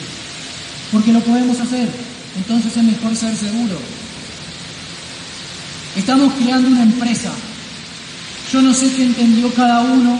[0.92, 1.88] Porque lo podemos hacer.
[2.36, 3.78] Entonces es mejor ser seguro.
[5.96, 7.32] Estamos creando una empresa.
[8.54, 10.16] Yo no sé qué entendió cada uno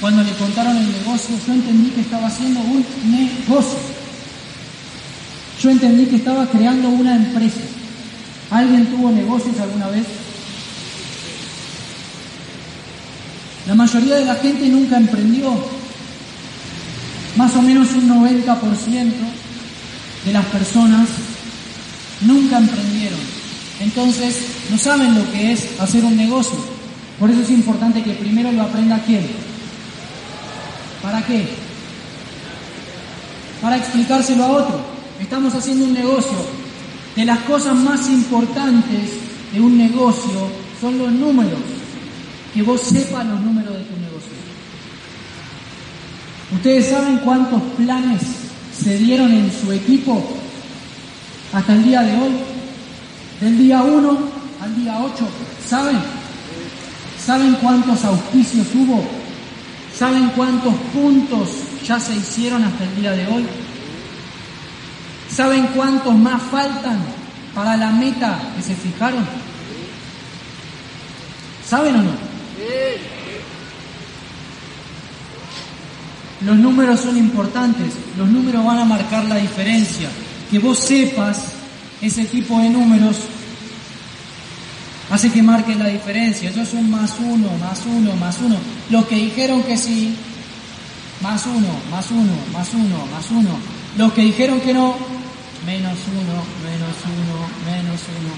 [0.00, 1.38] cuando le contaron el negocio.
[1.46, 3.78] Yo entendí que estaba haciendo un negocio.
[5.62, 7.60] Yo entendí que estaba creando una empresa.
[8.50, 10.02] ¿Alguien tuvo negocios alguna vez?
[13.68, 15.54] La mayoría de la gente nunca emprendió.
[17.36, 19.12] Más o menos un 90%
[20.24, 21.06] de las personas
[22.22, 23.20] nunca emprendieron.
[23.78, 24.34] Entonces,
[24.68, 26.77] no saben lo que es hacer un negocio.
[27.18, 29.26] Por eso es importante que primero lo aprenda quién.
[31.02, 31.48] ¿Para qué?
[33.60, 34.80] Para explicárselo a otro.
[35.20, 36.38] Estamos haciendo un negocio.
[37.16, 39.10] De las cosas más importantes
[39.52, 40.48] de un negocio
[40.80, 41.58] son los números.
[42.54, 44.32] Que vos sepas los números de tu negocio.
[46.54, 48.22] ¿Ustedes saben cuántos planes
[48.80, 50.24] se dieron en su equipo
[51.52, 52.30] hasta el día de hoy?
[53.40, 54.18] Del día 1
[54.62, 55.28] al día 8.
[55.68, 56.17] ¿Saben?
[57.28, 59.04] ¿Saben cuántos auspicios hubo?
[59.94, 61.50] ¿Saben cuántos puntos
[61.86, 63.44] ya se hicieron hasta el día de hoy?
[65.30, 66.98] ¿Saben cuántos más faltan
[67.54, 69.26] para la meta que se fijaron?
[71.68, 72.12] ¿Saben o no?
[76.46, 80.08] Los números son importantes, los números van a marcar la diferencia.
[80.50, 81.42] Que vos sepas
[82.00, 83.18] ese tipo de números
[85.10, 86.50] hace que marque la diferencia.
[86.50, 88.56] Eso es un más uno, más uno, más uno.
[88.90, 90.16] Los que dijeron que sí,
[91.20, 93.58] más uno, más uno, más uno, más uno.
[93.96, 94.94] Los que dijeron que no,
[95.66, 98.34] menos uno, menos uno, menos uno.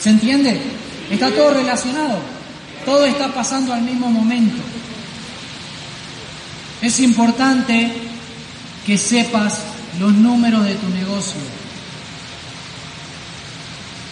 [0.00, 0.60] ¿Se entiende?
[1.10, 2.18] Está todo relacionado.
[2.84, 4.62] Todo está pasando al mismo momento.
[6.80, 7.92] Es importante
[8.86, 9.62] que sepas
[9.98, 11.57] los números de tu negocio.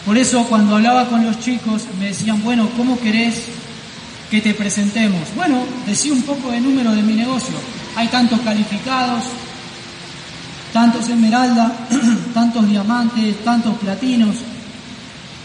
[0.07, 3.43] Por eso cuando hablaba con los chicos me decían, bueno, ¿cómo querés
[4.31, 5.23] que te presentemos?
[5.35, 7.57] Bueno, decía un poco de número de mi negocio.
[7.97, 9.25] Hay tantos calificados,
[10.73, 11.73] tantos esmeralda,
[12.35, 14.37] tantos diamantes, tantos platinos,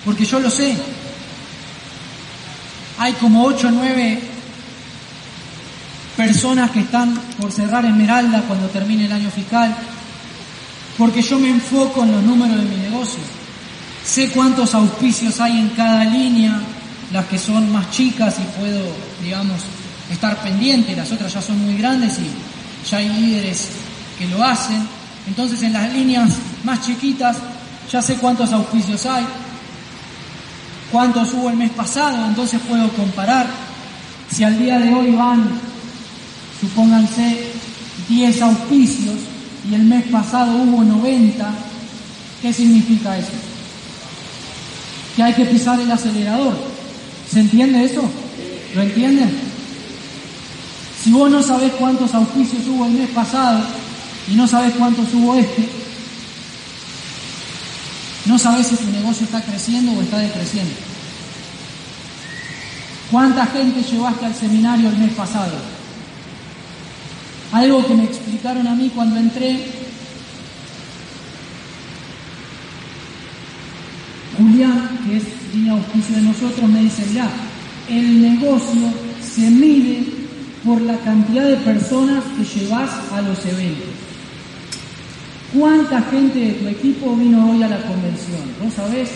[0.06, 0.78] porque yo lo sé.
[3.00, 4.22] Hay como 8 o 9
[6.16, 9.76] personas que están por cerrar esmeralda cuando termine el año fiscal,
[11.00, 13.41] porque yo me enfoco en los números de mi negocio.
[14.06, 16.60] Sé cuántos auspicios hay en cada línea,
[17.12, 18.82] las que son más chicas y puedo,
[19.24, 19.60] digamos,
[20.10, 23.70] estar pendiente, las otras ya son muy grandes y ya hay líderes
[24.18, 24.86] que lo hacen.
[25.28, 26.32] Entonces en las líneas
[26.64, 27.38] más chiquitas
[27.92, 29.26] ya sé cuántos auspicios hay,
[30.92, 33.48] cuántos hubo el mes pasado, entonces puedo comparar.
[34.32, 35.50] Si al día de hoy van,
[36.60, 37.52] supónganse,
[38.08, 39.16] 10 auspicios
[39.70, 41.50] y el mes pasado hubo 90,
[42.42, 43.51] ¿qué significa eso?
[45.16, 46.54] Que hay que pisar el acelerador.
[47.30, 48.04] ¿Se entiende eso?
[48.76, 49.32] ¿Lo entienden?
[51.04, 53.62] Si vos no sabés cuántos auspicios hubo el mes pasado
[54.32, 55.68] y no sabes cuántos hubo este,
[58.26, 60.74] no sabes si tu negocio está creciendo o está decreciendo.
[63.10, 65.52] ¿Cuánta gente llevaste al seminario el mes pasado?
[67.52, 69.81] Algo que me explicaron a mí cuando entré.
[74.42, 75.24] Julián, que es
[75.54, 77.30] línea auspicio de nosotros, me dice, ya,
[77.90, 78.82] el negocio
[79.22, 80.04] se mide
[80.66, 83.88] por la cantidad de personas que llevas a los eventos.
[85.54, 88.42] ¿Cuánta gente de tu equipo vino hoy a la convención?
[88.64, 89.10] ¿Vos sabés?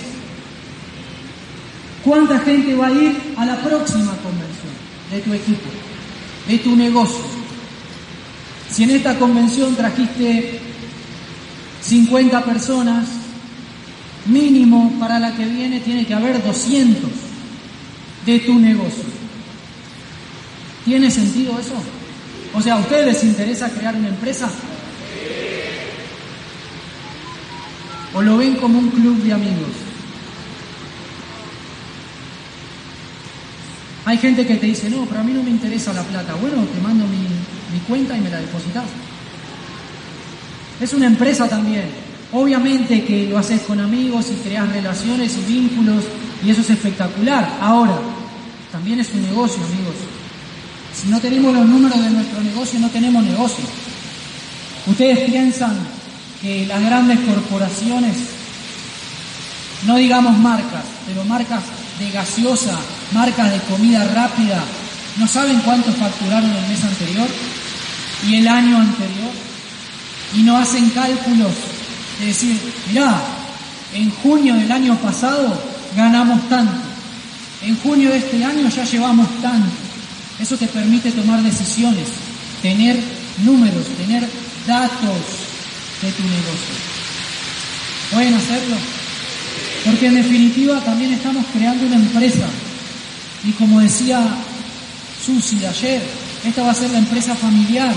[2.03, 4.73] ¿Cuánta gente va a ir a la próxima convención
[5.11, 5.69] de tu equipo,
[6.47, 7.23] de tu negocio?
[8.69, 10.59] Si en esta convención trajiste
[11.81, 13.07] 50 personas,
[14.25, 17.09] mínimo para la que viene tiene que haber 200
[18.25, 19.03] de tu negocio.
[20.83, 21.75] ¿Tiene sentido eso?
[22.53, 24.49] O sea, ¿a ustedes les interesa crear una empresa?
[28.13, 29.69] ¿O lo ven como un club de amigos?
[34.05, 36.35] Hay gente que te dice, no, pero a mí no me interesa la plata.
[36.35, 37.17] Bueno, te mando mi,
[37.73, 38.85] mi cuenta y me la depositas.
[40.79, 42.04] Es una empresa también.
[42.35, 46.03] Obviamente que lo haces con amigos y creas relaciones y vínculos
[46.45, 47.59] y eso es espectacular.
[47.61, 47.97] Ahora,
[48.73, 49.95] también es un negocio, amigos.
[50.93, 53.63] Si no tenemos los números de nuestro negocio, no tenemos negocio.
[54.85, 55.77] Ustedes piensan
[56.41, 58.17] que las grandes corporaciones,
[59.87, 61.63] no digamos marcas, pero marcas
[61.99, 62.77] de gaseosa,
[63.13, 64.61] marcas de comida rápida,
[65.15, 67.29] ¿no saben cuánto facturaron el mes anterior
[68.27, 69.31] y el año anterior?
[70.33, 71.74] Y no hacen cálculos
[72.19, 72.57] de decir,
[72.87, 73.21] mirá,
[73.93, 75.53] en junio del año pasado
[75.95, 76.75] ganamos tanto,
[77.61, 79.69] en junio de este año ya llevamos tanto.
[80.39, 82.07] Eso te permite tomar decisiones,
[82.61, 82.99] tener
[83.43, 84.27] números, tener
[84.67, 85.17] datos
[86.01, 86.75] de tu negocio.
[88.11, 88.75] ¿Pueden hacerlo?
[89.85, 92.47] Porque en definitiva también estamos creando una empresa.
[93.43, 94.19] Y como decía
[95.23, 96.01] Susi ayer,
[96.43, 97.93] esta va a ser la empresa familiar.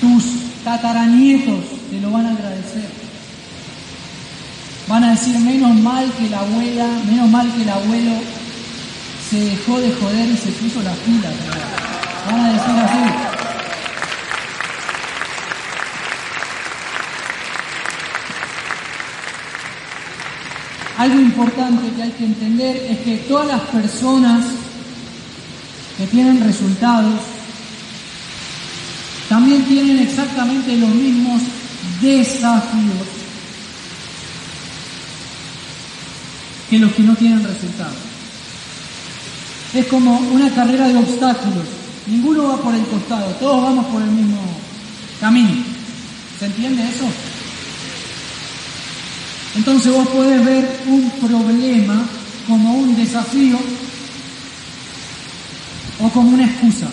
[0.00, 0.24] Tus
[0.62, 2.88] tataranietos te lo van a agradecer.
[4.88, 8.12] Van a decir, menos mal que la abuela, menos mal que el abuelo
[9.30, 11.32] se dejó de joder y se puso las pilas.
[12.30, 13.36] Van a decir así.
[20.98, 24.44] Algo importante que hay que entender es que todas las personas
[25.98, 27.20] que tienen resultados
[29.28, 31.42] también tienen exactamente los mismos
[32.00, 33.06] desafíos
[36.70, 37.96] que los que no tienen resultados.
[39.74, 41.64] Es como una carrera de obstáculos.
[42.06, 44.38] Ninguno va por el costado, todos vamos por el mismo
[45.20, 45.64] camino.
[46.38, 47.06] ¿Se entiende eso?
[49.56, 52.04] Entonces vos podés ver un problema
[52.46, 53.58] como un desafío
[55.98, 56.88] o como una excusa.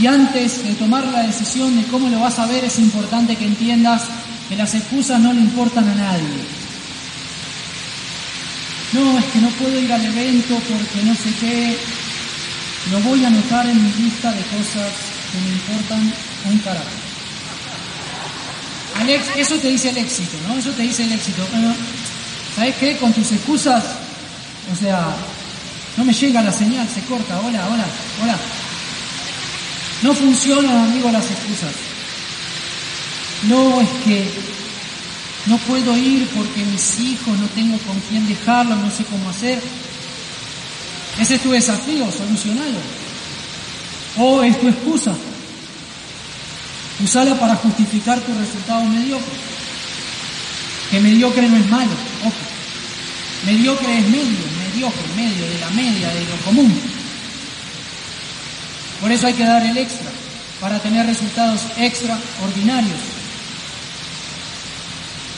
[0.00, 3.46] Y antes de tomar la decisión de cómo lo vas a ver, es importante que
[3.46, 4.02] entiendas
[4.48, 6.38] que las excusas no le importan a nadie.
[8.92, 11.76] No, es que no puedo ir al evento porque no sé qué.
[12.92, 14.92] Lo voy a anotar en mi lista de cosas
[15.32, 16.12] que me importan
[16.50, 17.08] un carajo
[19.36, 20.58] eso te dice el éxito, ¿no?
[20.58, 21.42] Eso te dice el éxito.
[22.56, 22.96] ¿Sabes qué?
[22.96, 23.82] Con tus excusas,
[24.72, 25.14] o sea,
[25.96, 27.84] no me llega la señal, se corta, hola, hola,
[28.22, 28.36] hola.
[30.02, 31.72] No funcionan, amigo, las excusas.
[33.48, 34.24] No es que
[35.46, 39.60] no puedo ir porque mis hijos no tengo con quién dejarlos, no sé cómo hacer.
[41.18, 42.78] Ese es tu desafío, solucionalo.
[44.18, 45.14] O es tu excusa.
[47.02, 49.34] Usala para justificar tu resultado mediocre.
[50.90, 51.92] Que mediocre no es malo,
[52.24, 52.36] ojo.
[53.46, 56.97] Mediocre es medio, mediocre, medio, de la media, de lo común.
[59.00, 60.10] Por eso hay que dar el extra,
[60.60, 62.98] para tener resultados extraordinarios.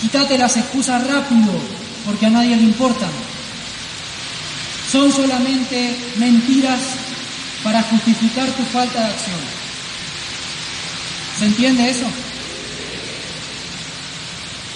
[0.01, 1.53] Quítate las excusas rápido,
[2.07, 3.11] porque a nadie le importan.
[4.91, 6.81] Son solamente mentiras
[7.63, 9.41] para justificar tu falta de acción.
[11.39, 12.07] ¿Se entiende eso?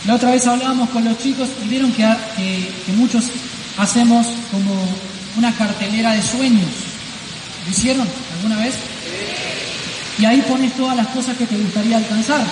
[0.07, 2.05] La otra vez hablábamos con los chicos y vieron que,
[2.97, 3.25] muchos
[3.79, 4.75] hacemos como
[5.37, 6.69] una cartelera de sueños.
[7.65, 8.07] ¿Lo hicieron
[8.45, 8.75] alguna vez?
[10.19, 12.45] Y ahí pones todas las cosas que te gustaría alcanzar.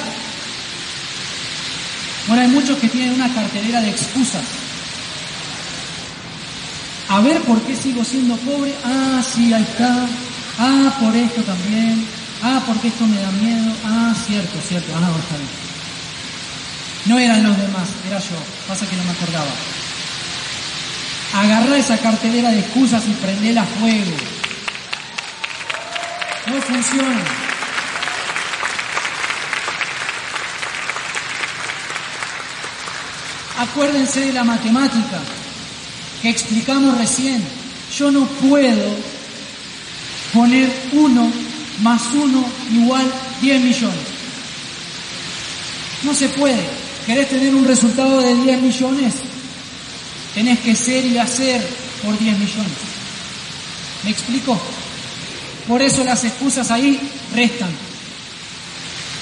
[2.27, 4.43] Bueno, hay muchos que tienen una cartelera de excusas.
[7.09, 8.75] A ver por qué sigo siendo pobre.
[8.85, 10.07] Ah, sí, ahí está.
[10.59, 12.07] Ah, por esto también.
[12.43, 13.73] Ah, porque esto me da miedo.
[13.85, 14.91] Ah, cierto, cierto.
[14.97, 15.63] Ah, está bien.
[17.05, 18.37] No eran los demás, era yo.
[18.67, 19.51] Pasa que no me acordaba.
[21.35, 24.42] Agarrá esa cartelera de excusas y prendela a fuego.
[26.47, 27.25] No funciona.
[33.59, 35.21] Acuérdense de la matemática
[36.21, 37.43] que explicamos recién.
[37.97, 38.97] Yo no puedo
[40.33, 41.31] poner uno
[41.81, 43.05] más uno igual
[43.41, 44.07] 10 millones.
[46.03, 46.63] No se puede.
[47.07, 49.15] ¿Querés tener un resultado de 10 millones?
[50.35, 51.65] Tenés que ser y hacer
[52.03, 52.73] por 10 millones.
[54.03, 54.61] ¿Me explico?
[55.67, 56.99] Por eso las excusas ahí
[57.35, 57.71] restan.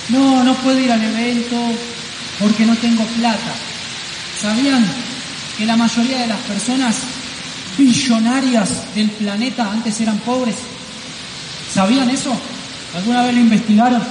[0.08, 1.56] No, no puedo ir al evento
[2.38, 3.52] porque no tengo plata.
[4.40, 4.84] ¿Sabían
[5.58, 6.96] que la mayoría de las personas
[7.76, 10.56] billonarias del planeta antes eran pobres?
[11.72, 12.34] ¿Sabían eso?
[12.96, 14.02] ¿Alguna vez lo investigaron?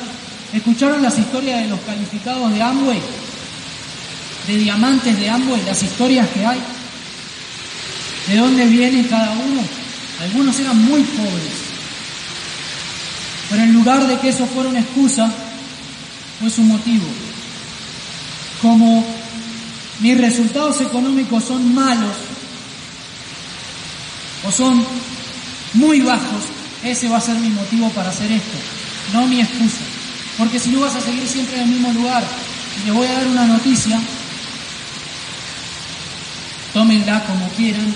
[0.53, 3.01] ¿Escucharon las historias de los calificados de Amway?
[4.47, 6.59] De diamantes de Amway, las historias que hay.
[8.27, 9.61] ¿De dónde viene cada uno?
[10.21, 11.68] Algunos eran muy pobres.
[13.49, 15.31] Pero en lugar de que eso fuera una excusa,
[16.39, 17.05] fue su motivo.
[18.61, 19.05] Como
[19.99, 22.15] mis resultados económicos son malos
[24.45, 24.85] o son
[25.73, 26.43] muy bajos,
[26.83, 28.57] ese va a ser mi motivo para hacer esto.
[29.13, 29.81] no mi excusa.
[30.37, 32.23] Porque si no vas a seguir siempre en el mismo lugar.
[32.81, 33.99] Y les voy a dar una noticia,
[36.73, 37.93] tómenla como quieran.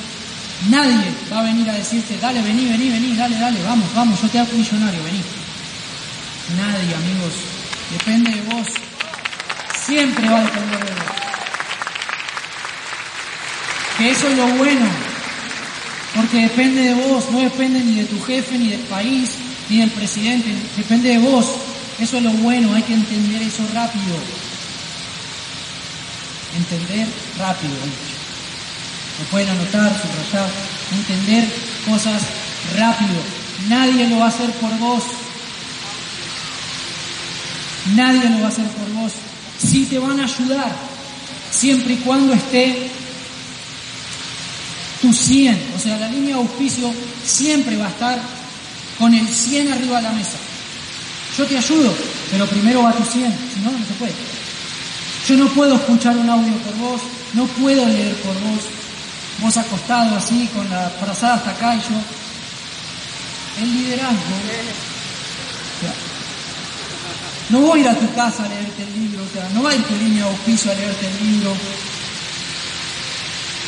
[0.69, 4.27] Nadie va a venir a decirte, dale, vení, vení, vení, dale, dale, vamos, vamos, yo
[4.29, 5.21] te hago millonario, vení.
[6.49, 7.33] Nadie, amigos.
[7.91, 8.67] Depende de vos.
[9.85, 11.03] Siempre va a depender de vos.
[13.97, 15.13] Que eso es lo bueno.
[16.15, 19.31] Porque depende de vos, no depende ni de tu jefe, ni del país,
[19.69, 21.45] ni del presidente, depende de vos.
[21.99, 24.15] Eso es lo bueno, hay que entender eso rápido.
[26.55, 27.07] Entender
[27.39, 27.73] rápido.
[29.19, 30.49] Lo pueden anotar, subrayar,
[30.91, 31.47] entender
[31.89, 32.21] cosas
[32.77, 33.15] rápido.
[33.69, 35.03] Nadie lo va a hacer por vos.
[37.95, 39.11] Nadie lo va a hacer por vos.
[39.61, 40.75] Sí te van a ayudar,
[41.51, 42.89] siempre y cuando esté
[45.01, 46.91] tu 100, o sea, la línea de auspicio
[47.25, 48.19] siempre va a estar
[48.97, 50.38] con el 100 arriba de la mesa.
[51.38, 51.93] Yo te ayudo,
[52.31, 54.13] pero primero va tu 100, si no, no se puede.
[55.27, 57.01] Yo no puedo escuchar un audio por vos,
[57.34, 58.61] no puedo leer por vos,
[59.39, 61.99] vos acostado así, con la frazada hasta acá y yo.
[63.61, 64.92] El liderazgo.
[67.53, 69.69] No voy a ir a tu casa a leerte el libro, o sea, no va
[69.69, 71.53] a ir tu línea de auspicio a leerte el libro.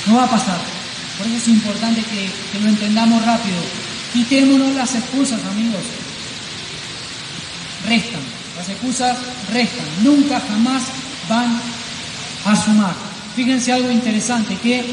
[0.07, 0.57] No va a pasar.
[1.19, 3.57] Por eso es importante que, que lo entendamos rápido.
[4.11, 5.83] Quitémonos las excusas, amigos.
[7.87, 8.21] Restan.
[8.57, 9.17] Las excusas
[9.53, 9.85] restan.
[10.03, 10.81] Nunca jamás
[11.29, 11.61] van
[12.45, 12.95] a sumar.
[13.35, 14.83] Fíjense algo interesante, que,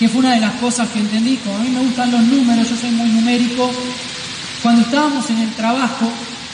[0.00, 1.36] que fue una de las cosas que entendí.
[1.36, 3.70] Como a mí me gustan los números, yo soy muy numérico.
[4.64, 6.10] Cuando estábamos en el trabajo,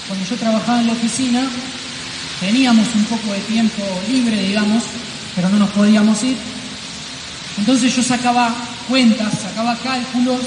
[0.06, 1.42] cuando yo trabajaba en la oficina,
[2.40, 4.82] teníamos un poco de tiempo libre, digamos,
[5.34, 6.36] pero no nos podíamos ir.
[7.58, 8.54] Entonces yo sacaba
[8.88, 10.40] cuentas, sacaba cálculos,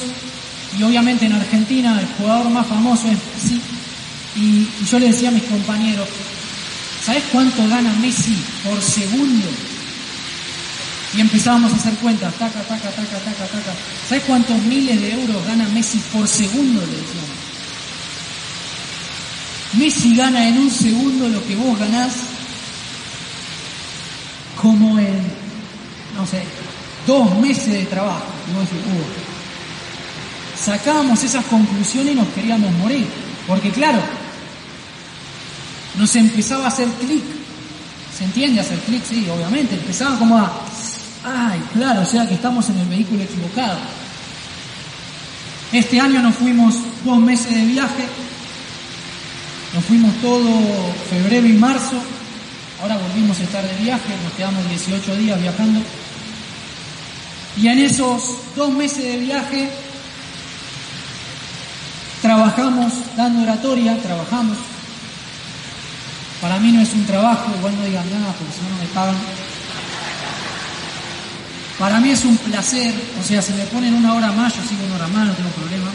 [0.78, 3.62] y obviamente en Argentina el jugador más famoso es Messi,
[4.36, 6.08] y, yo le decía a mis compañeros,
[7.04, 9.48] ¿sabes cuánto gana Messi por segundo?
[11.16, 13.74] Y empezábamos a hacer cuentas, taca, taca, taca, taca, taca.
[14.08, 16.82] ¿Sabes cuántos miles de euros gana Messi por segundo?
[19.74, 22.14] Messi gana en un segundo lo que vos ganás
[24.62, 25.22] como en,
[26.16, 26.44] no sé,
[27.06, 28.38] dos meses de trabajo.
[28.48, 30.60] Y.
[30.60, 33.08] Sacábamos esas conclusiones y nos queríamos morir.
[33.46, 34.00] Porque claro,
[35.98, 37.24] nos empezaba a hacer clic.
[38.18, 39.04] ¿Se entiende hacer clic?
[39.08, 39.76] Sí, obviamente.
[39.76, 40.52] Empezaba como a,
[41.24, 43.78] ay, claro, o sea que estamos en el vehículo equivocado.
[45.72, 48.06] Este año nos fuimos dos meses de viaje,
[49.78, 50.50] nos fuimos todo
[51.08, 52.02] febrero y marzo,
[52.82, 55.80] ahora volvimos a estar de viaje, nos quedamos 18 días viajando.
[57.62, 59.70] Y en esos dos meses de viaje
[62.24, 64.58] trabajamos dando oratoria, trabajamos.
[66.42, 68.90] Para mí no es un trabajo, igual no digan nada porque si no no me
[68.96, 69.16] pagan.
[71.78, 74.86] Para mí es un placer, o sea, si me ponen una hora más, yo sigo
[74.88, 75.92] una hora más, no tengo problema.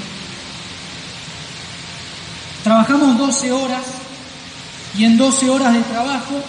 [2.64, 3.82] Trabajamos 12 horas
[4.96, 6.40] y en 12 horas de trabajo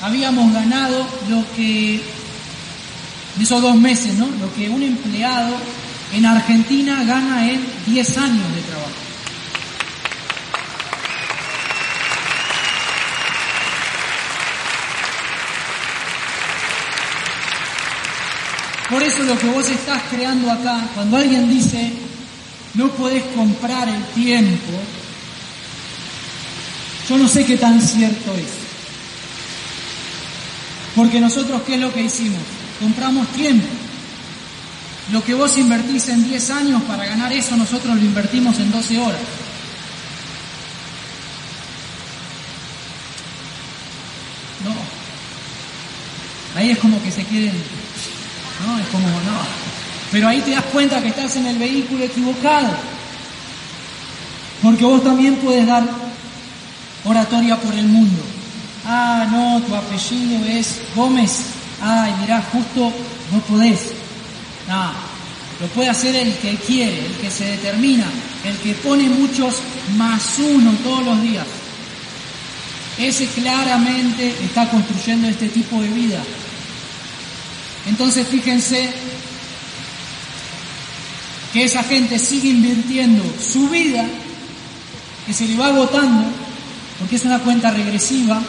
[0.00, 2.00] habíamos ganado lo que,
[3.36, 4.26] de esos dos meses, ¿no?
[4.40, 5.54] Lo que un empleado
[6.14, 8.90] en Argentina gana en 10 años de trabajo.
[18.88, 21.92] Por eso lo que vos estás creando acá, cuando alguien dice,
[22.74, 24.72] no podés comprar el tiempo,
[27.10, 28.46] yo no sé qué tan cierto es.
[30.94, 32.38] Porque nosotros, ¿qué es lo que hicimos?
[32.78, 33.66] Compramos tiempo.
[35.10, 38.98] Lo que vos invertís en 10 años para ganar eso, nosotros lo invertimos en 12
[38.98, 39.20] horas.
[44.64, 46.60] No.
[46.60, 47.54] Ahí es como que se quieren,
[48.64, 48.78] ¿no?
[48.78, 49.40] Es como, no.
[50.12, 52.68] Pero ahí te das cuenta que estás en el vehículo equivocado.
[54.62, 56.09] Porque vos también puedes dar
[57.04, 58.22] oratoria por el mundo.
[58.86, 61.40] Ah, no, tu apellido es Gómez.
[61.82, 62.92] Ay, mirá, justo
[63.32, 63.80] no podés.
[64.68, 64.92] No,
[65.60, 68.06] lo puede hacer el que quiere, el que se determina,
[68.44, 69.56] el que pone muchos
[69.96, 71.46] más uno todos los días.
[72.98, 76.22] Ese claramente está construyendo este tipo de vida.
[77.86, 78.90] Entonces fíjense
[81.52, 84.04] que esa gente sigue invirtiendo su vida,
[85.26, 86.24] que se le va agotando,
[87.00, 88.40] porque es una cuenta regresiva,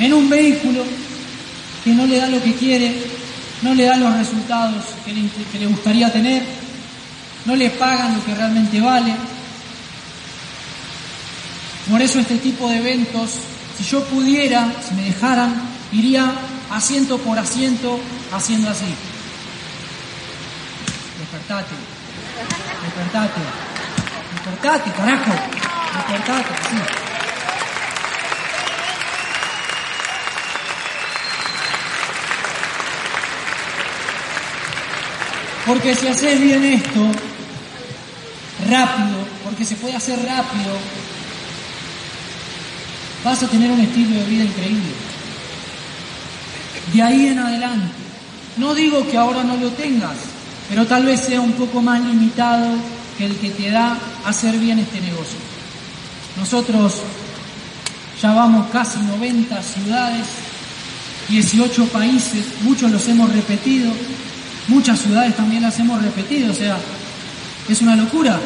[0.00, 0.84] en un vehículo
[1.84, 2.94] que no le da lo que quiere,
[3.62, 5.12] no le da los resultados que
[5.58, 6.42] le, gustaría tener,
[7.44, 9.14] no le pagan lo que realmente vale.
[11.90, 13.32] Por eso este tipo de eventos,
[13.76, 15.60] si yo pudiera, si me dejaran,
[15.92, 16.32] iría
[16.70, 18.00] asiento por asiento
[18.32, 18.94] haciendo así.
[21.18, 21.74] Despertate,
[22.82, 23.40] despertate,
[24.34, 25.67] despertate, carajo,
[35.66, 37.06] Porque si haces bien esto,
[38.70, 40.76] rápido, porque se puede hacer rápido,
[43.22, 44.92] vas a tener un estilo de vida increíble.
[46.92, 47.92] De ahí en adelante.
[48.56, 50.16] No digo que ahora no lo tengas,
[50.68, 52.66] pero tal vez sea un poco más limitado
[53.18, 55.57] que el que te da hacer bien este negocio.
[56.38, 56.94] Nosotros
[58.22, 60.26] ya vamos casi 90 ciudades,
[61.28, 63.92] 18 países, muchos los hemos repetido,
[64.68, 66.76] Muchas ciudades también las hemos repetido, o sea,
[67.70, 68.38] es una locura.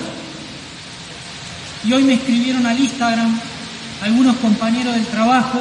[1.85, 3.41] Y hoy me escribieron al Instagram
[4.01, 5.61] algunos compañeros del trabajo,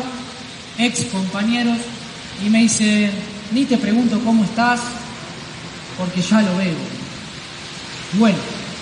[0.78, 1.80] ex compañeros,
[2.46, 3.12] y me dicen,
[3.52, 4.82] ni te pregunto cómo estás,
[5.98, 6.76] porque ya lo veo.
[8.20, 8.38] Bueno,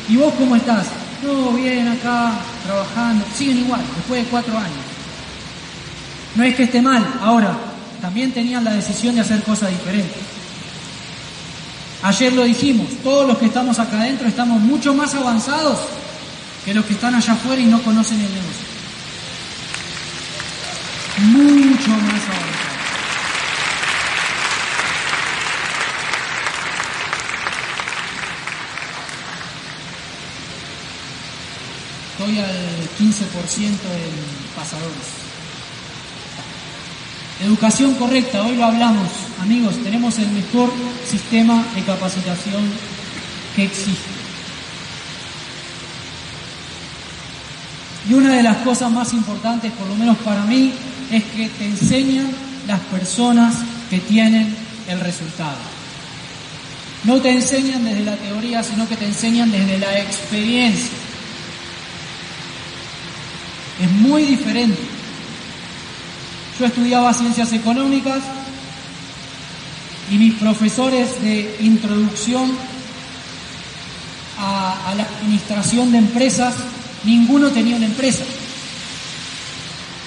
[0.10, 0.86] ¿y vos cómo estás?
[1.24, 2.32] No, bien acá,
[2.66, 4.86] trabajando, siguen igual, después de cuatro años.
[6.36, 7.58] No es que esté mal, ahora,
[8.02, 10.18] también tenían la decisión de hacer cosas diferentes.
[12.02, 15.80] Ayer lo dijimos, todos los que estamos acá adentro estamos mucho más avanzados
[16.64, 18.70] que los que están allá afuera y no conocen el negocio.
[21.18, 22.49] Mucho más avanzados.
[32.38, 32.46] Al
[33.00, 33.76] 15% en
[34.56, 35.08] pasadores.
[37.42, 39.10] Educación correcta, hoy lo hablamos,
[39.42, 40.72] amigos, tenemos el mejor
[41.10, 42.70] sistema de capacitación
[43.56, 44.12] que existe.
[48.08, 50.72] Y una de las cosas más importantes, por lo menos para mí,
[51.12, 52.30] es que te enseñan
[52.68, 53.56] las personas
[53.90, 54.56] que tienen
[54.88, 55.58] el resultado.
[57.06, 60.99] No te enseñan desde la teoría, sino que te enseñan desde la experiencia.
[63.80, 64.80] Es muy diferente.
[66.60, 68.20] Yo estudiaba ciencias económicas
[70.12, 72.52] y mis profesores de introducción
[74.38, 76.56] a, la administración de empresas,
[77.06, 78.24] ninguno tenía una empresa.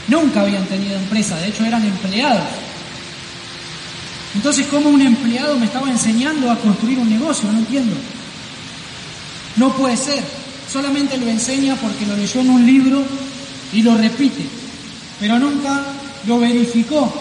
[0.08, 2.42] Nunca habían tenido empresa, de hecho eran empleados.
[4.34, 7.50] Entonces, ¿cómo un empleado me estaba enseñando a construir un negocio?
[7.52, 7.94] No entiendo.
[9.56, 10.22] No puede ser.
[10.70, 13.04] Solamente lo enseña porque lo leyó en un libro
[13.72, 14.44] y lo repite.
[15.20, 15.84] Pero nunca
[16.26, 17.12] lo verificó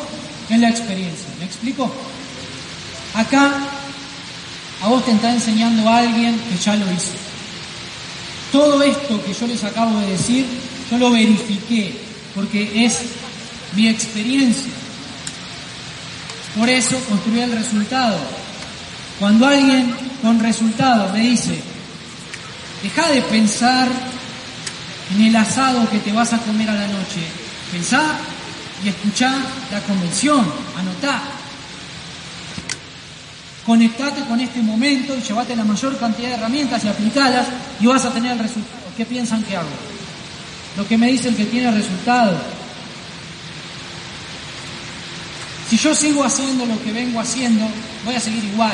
[0.50, 1.28] en la experiencia.
[1.40, 1.92] ¿Me explico?
[3.14, 3.52] Acá
[4.82, 7.12] a vos te está enseñando a alguien que ya lo hizo.
[8.52, 10.46] Todo esto que yo les acabo de decir,
[10.90, 11.96] yo lo verifiqué
[12.36, 12.98] porque es
[13.76, 14.72] mi experiencia.
[16.58, 18.18] Por eso construí el resultado.
[19.20, 21.62] Cuando alguien con resultado me dice,
[22.84, 23.88] deja de pensar
[25.16, 27.22] en el asado que te vas a comer a la noche,
[27.72, 28.18] pensá
[28.84, 29.34] y escuchá
[29.72, 30.46] la convención,
[30.78, 31.22] anotá.
[33.66, 37.48] Conectate con este momento y llevate la mayor cantidad de herramientas y aplicalas
[37.80, 38.82] y vas a tener el resultado.
[38.98, 39.70] ¿Qué piensan que hago?
[40.78, 42.38] Lo que me dice el que tiene resultado.
[45.70, 47.66] Si yo sigo haciendo lo que vengo haciendo,
[48.04, 48.74] voy a seguir igual.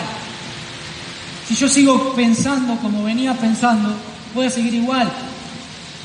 [1.47, 3.93] Si yo sigo pensando como venía pensando,
[4.33, 5.11] voy a seguir igual.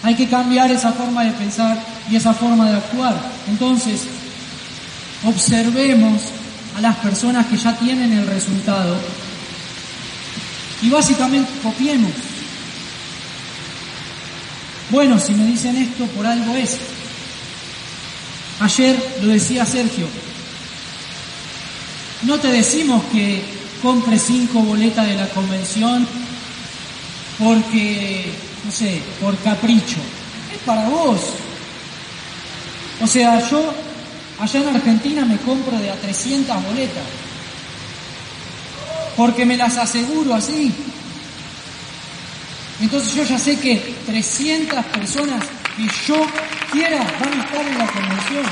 [0.02, 1.78] Hay que cambiar esa forma de pensar
[2.10, 3.14] y esa forma de actuar.
[3.48, 4.02] Entonces,
[5.24, 6.22] observemos
[6.76, 8.96] a las personas que ya tienen el resultado
[10.82, 12.12] y básicamente copiemos.
[14.90, 16.78] Bueno, si me dicen esto, por algo es.
[18.60, 20.06] Ayer lo decía Sergio,
[22.22, 23.42] no te decimos que
[23.82, 26.06] compre cinco boletas de la convención
[27.38, 28.32] porque,
[28.64, 29.98] no sé, por capricho.
[30.52, 31.20] Es para vos.
[33.00, 33.74] O sea, yo
[34.38, 37.04] allá en Argentina me compro de a 300 boletas.
[39.16, 40.72] Porque me las aseguro así.
[42.80, 45.44] Entonces yo ya sé que 300 personas
[45.76, 46.26] que yo
[46.70, 48.44] quiera van a estar en la convención.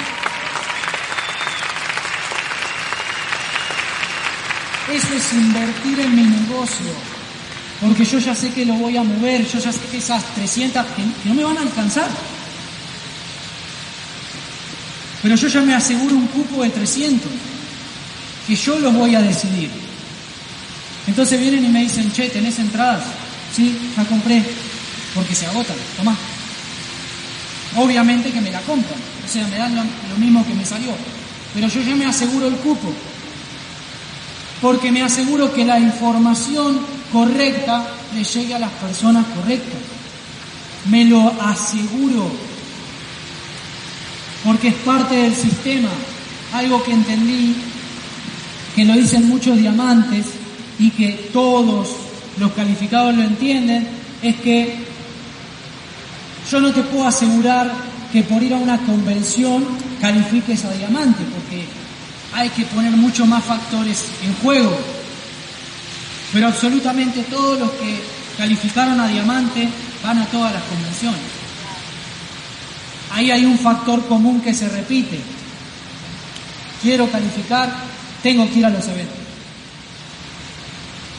[4.92, 7.09] Eso es invertir en mi negocio.
[7.80, 10.84] Porque yo ya sé que lo voy a mover, yo ya sé que esas 300
[10.94, 12.08] que no me van a alcanzar.
[15.22, 17.30] Pero yo ya me aseguro un cupo de 300,
[18.46, 19.70] que yo los voy a decidir.
[21.06, 23.02] Entonces vienen y me dicen, che, ¿tenés entradas?
[23.54, 24.44] Sí, ya compré,
[25.14, 26.16] porque se agotan, tomá.
[27.76, 30.92] obviamente que me la compran, o sea, me dan lo, lo mismo que me salió,
[31.54, 32.92] pero yo ya me aseguro el cupo,
[34.60, 36.80] porque me aseguro que la información
[37.12, 39.80] correcta le llegue a las personas correctas.
[40.88, 42.30] Me lo aseguro,
[44.44, 45.90] porque es parte del sistema,
[46.54, 47.54] algo que entendí,
[48.74, 50.26] que lo dicen muchos diamantes
[50.78, 51.88] y que todos
[52.38, 53.86] los calificados lo entienden,
[54.22, 54.78] es que
[56.50, 57.70] yo no te puedo asegurar
[58.12, 59.64] que por ir a una convención
[60.00, 61.64] califiques a diamante, porque
[62.32, 64.99] hay que poner muchos más factores en juego.
[66.32, 68.00] Pero absolutamente todos los que
[68.36, 69.68] calificaron a diamante
[70.02, 71.20] van a todas las convenciones.
[73.12, 75.20] Ahí hay un factor común que se repite.
[76.80, 77.70] Quiero calificar,
[78.22, 79.18] tengo que ir a los eventos.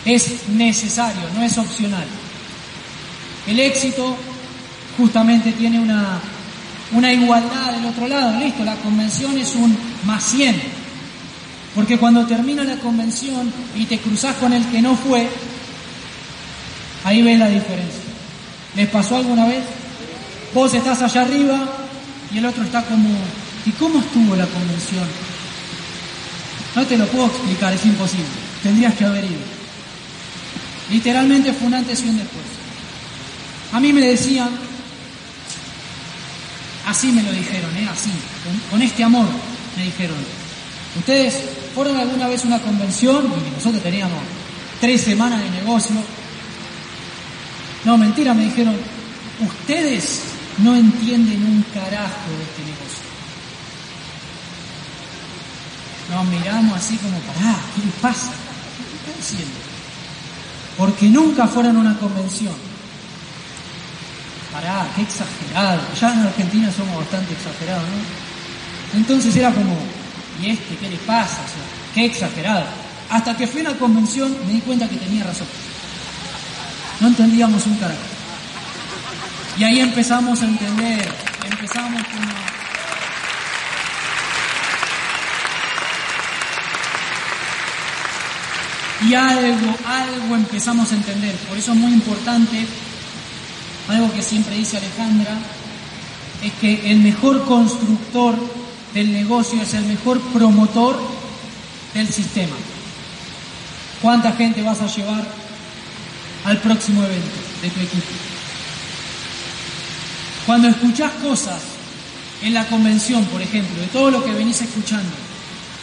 [0.06, 2.06] Es necesario, no es opcional.
[3.46, 4.16] El éxito
[4.98, 6.20] justamente tiene una,
[6.94, 8.40] una igualdad del otro lado.
[8.40, 10.81] Listo, la convención es un más 100.
[11.76, 15.30] Porque cuando termina la convención y te cruzas con el que no fue,
[17.06, 18.02] ahí ves la diferencia.
[18.76, 19.64] ¿Les pasó alguna vez?
[20.54, 21.66] Vos estás allá arriba
[22.34, 23.10] y el otro está como,
[23.66, 25.08] ¿y cómo estuvo la convención?
[26.76, 28.26] No te lo puedo explicar, es imposible.
[28.64, 29.62] Tendrías que haber ido.
[30.90, 32.46] Literalmente fue un antes y un después.
[33.72, 34.50] A mí me decían,
[36.86, 37.88] así me lo dijeron, ¿eh?
[37.90, 38.12] así,
[38.44, 39.28] con, con este amor
[39.78, 40.18] me dijeron,
[40.98, 41.36] ustedes
[41.74, 44.20] fueron alguna vez a una convención y nosotros teníamos
[44.80, 45.96] tres semanas de negocio.
[47.86, 48.76] No, mentira, me dijeron,
[49.40, 50.22] ustedes
[50.60, 53.12] no entienden un carajo de este negocio.
[56.12, 58.32] Nos miramos así como, pará, ¿qué les pasa?
[58.32, 59.56] ¿Qué están diciendo?
[60.78, 62.54] Porque nunca fueron a una convención.
[64.52, 65.82] Pará, qué exagerado.
[66.00, 69.00] Ya en Argentina somos bastante exagerados, ¿no?
[69.00, 69.74] Entonces era como,
[70.42, 71.42] ¿y este qué le pasa?
[71.42, 71.64] O sea,
[71.94, 72.66] qué exagerado.
[73.10, 75.48] Hasta que fui a una convención me di cuenta que tenía razón.
[77.00, 78.00] No entendíamos un carajo.
[79.58, 81.14] Y ahí empezamos a entender,
[81.50, 82.52] empezamos como...
[89.10, 91.36] Y algo, algo empezamos a entender.
[91.50, 92.66] Por eso es muy importante,
[93.90, 95.38] algo que siempre dice Alejandra,
[96.44, 98.61] es que el mejor constructor
[98.94, 101.00] del negocio es el mejor promotor
[101.94, 102.56] del sistema.
[104.02, 105.26] ¿Cuánta gente vas a llevar
[106.46, 108.08] al próximo evento de tu equipo?
[110.46, 111.62] Cuando escuchás cosas
[112.42, 115.12] en la convención, por ejemplo, de todo lo que venís escuchando,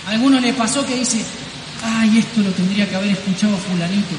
[0.06, 1.24] a alguno le pasó que dice,
[1.82, 4.16] ay, esto lo tendría que haber escuchado fulanito.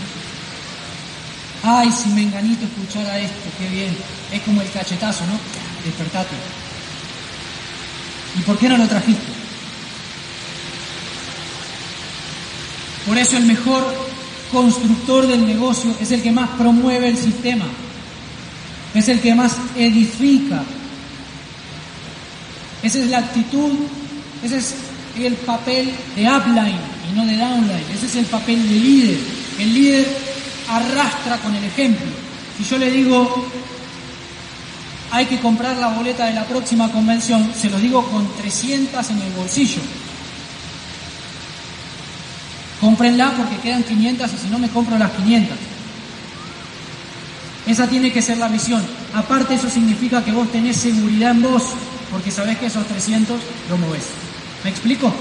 [1.61, 3.95] Ay, si Menganito escuchara esto, qué bien.
[4.31, 5.37] Es como el cachetazo, ¿no?
[5.83, 6.35] Despertate.
[8.37, 9.39] ¿Y por qué no lo trajiste?
[13.05, 13.83] Por eso el mejor
[14.51, 17.65] constructor del negocio es el que más promueve el sistema,
[18.93, 20.63] es el que más edifica.
[22.83, 23.71] Esa es la actitud,
[24.43, 24.75] ese es
[25.17, 29.17] el papel de upline y no de downline, ese es el papel de líder.
[29.59, 30.07] El líder
[30.69, 32.05] arrastra con el ejemplo.
[32.57, 33.45] Si yo le digo,
[35.11, 39.21] hay que comprar la boleta de la próxima convención, se los digo con 300 en
[39.21, 39.81] el bolsillo.
[42.79, 45.57] Cómprenla porque quedan 500 y si no me compro las 500.
[47.67, 48.81] Esa tiene que ser la visión.
[49.13, 51.63] Aparte eso significa que vos tenés seguridad en vos
[52.11, 53.39] porque sabés que esos 300
[53.69, 54.03] lo movés.
[54.63, 55.13] ¿Me explico?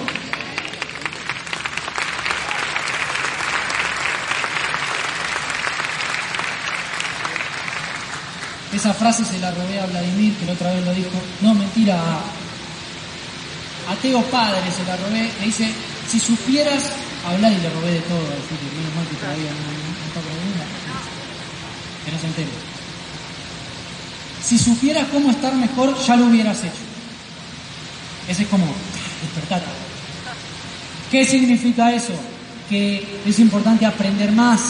[8.79, 11.11] Esa frase se la robé a Vladimir, que la otra vez lo dijo.
[11.41, 15.29] No, mentira, a, Teo Padre se la robé.
[15.41, 15.69] Le dice,
[16.09, 16.85] si supieras
[17.27, 19.83] hablar, y le robé de todo, así que menos mal que todavía no, no,
[20.15, 20.63] no
[22.05, 22.51] que no se entere.
[24.45, 26.87] Si supieras cómo estar mejor, ya lo hubieras hecho.
[28.29, 28.65] Ese es como,
[29.23, 29.67] despertate.
[31.11, 32.13] ¿Qué significa eso?
[32.71, 34.61] Que es importante aprender más.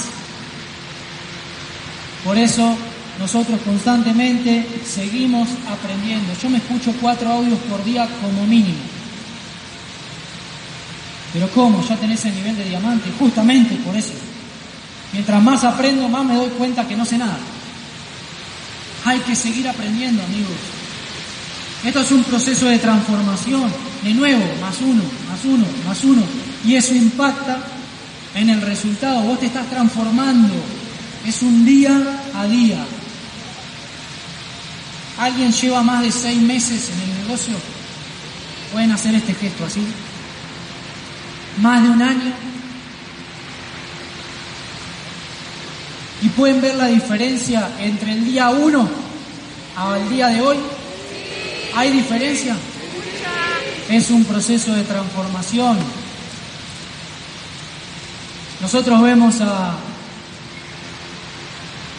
[2.24, 2.74] Por eso
[3.18, 6.32] nosotros constantemente seguimos aprendiendo.
[6.40, 8.78] Yo me escucho cuatro audios por día como mínimo.
[11.32, 11.86] Pero ¿cómo?
[11.86, 13.10] Ya tenés el nivel de diamante.
[13.18, 14.12] Justamente por eso.
[15.12, 17.38] Mientras más aprendo, más me doy cuenta que no sé nada.
[19.04, 20.56] Hay que seguir aprendiendo, amigos.
[21.84, 23.70] Esto es un proceso de transformación.
[24.02, 26.22] De nuevo, más uno, más uno, más uno.
[26.64, 27.58] Y eso impacta
[28.34, 29.22] en el resultado.
[29.22, 30.54] Vos te estás transformando.
[31.26, 32.84] Es un día a día.
[35.18, 37.54] ¿Alguien lleva más de seis meses en el negocio?
[38.72, 39.84] Pueden hacer este gesto así.
[41.60, 42.32] Más de un año.
[46.22, 48.88] Y pueden ver la diferencia entre el día 1
[49.76, 50.56] al día de hoy.
[51.74, 52.56] ¿Hay diferencia?
[53.88, 55.78] Es un proceso de transformación.
[58.60, 59.74] Nosotros vemos a,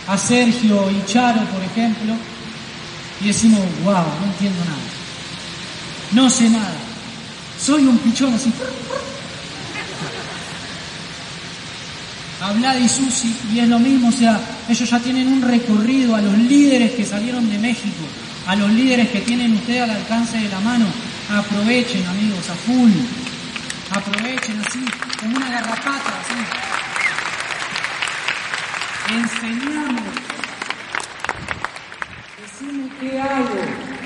[0.07, 2.13] a Sergio y Charo, por ejemplo,
[3.21, 4.77] y decimos, wow, no entiendo nada.
[6.11, 6.75] No sé nada.
[7.59, 8.51] Soy un pichón así.
[12.41, 14.39] Habla de Susi y es lo mismo, o sea,
[14.69, 18.05] ellos ya tienen un recorrido a los líderes que salieron de México,
[18.47, 20.85] a los líderes que tienen ustedes al alcance de la mano.
[21.29, 22.91] Aprovechen, amigos, a full.
[23.91, 24.79] Aprovechen así,
[25.19, 26.35] como una garrapata, así.
[29.15, 30.28] Enseñamos.
[32.89, 33.98] Decimos qué hago.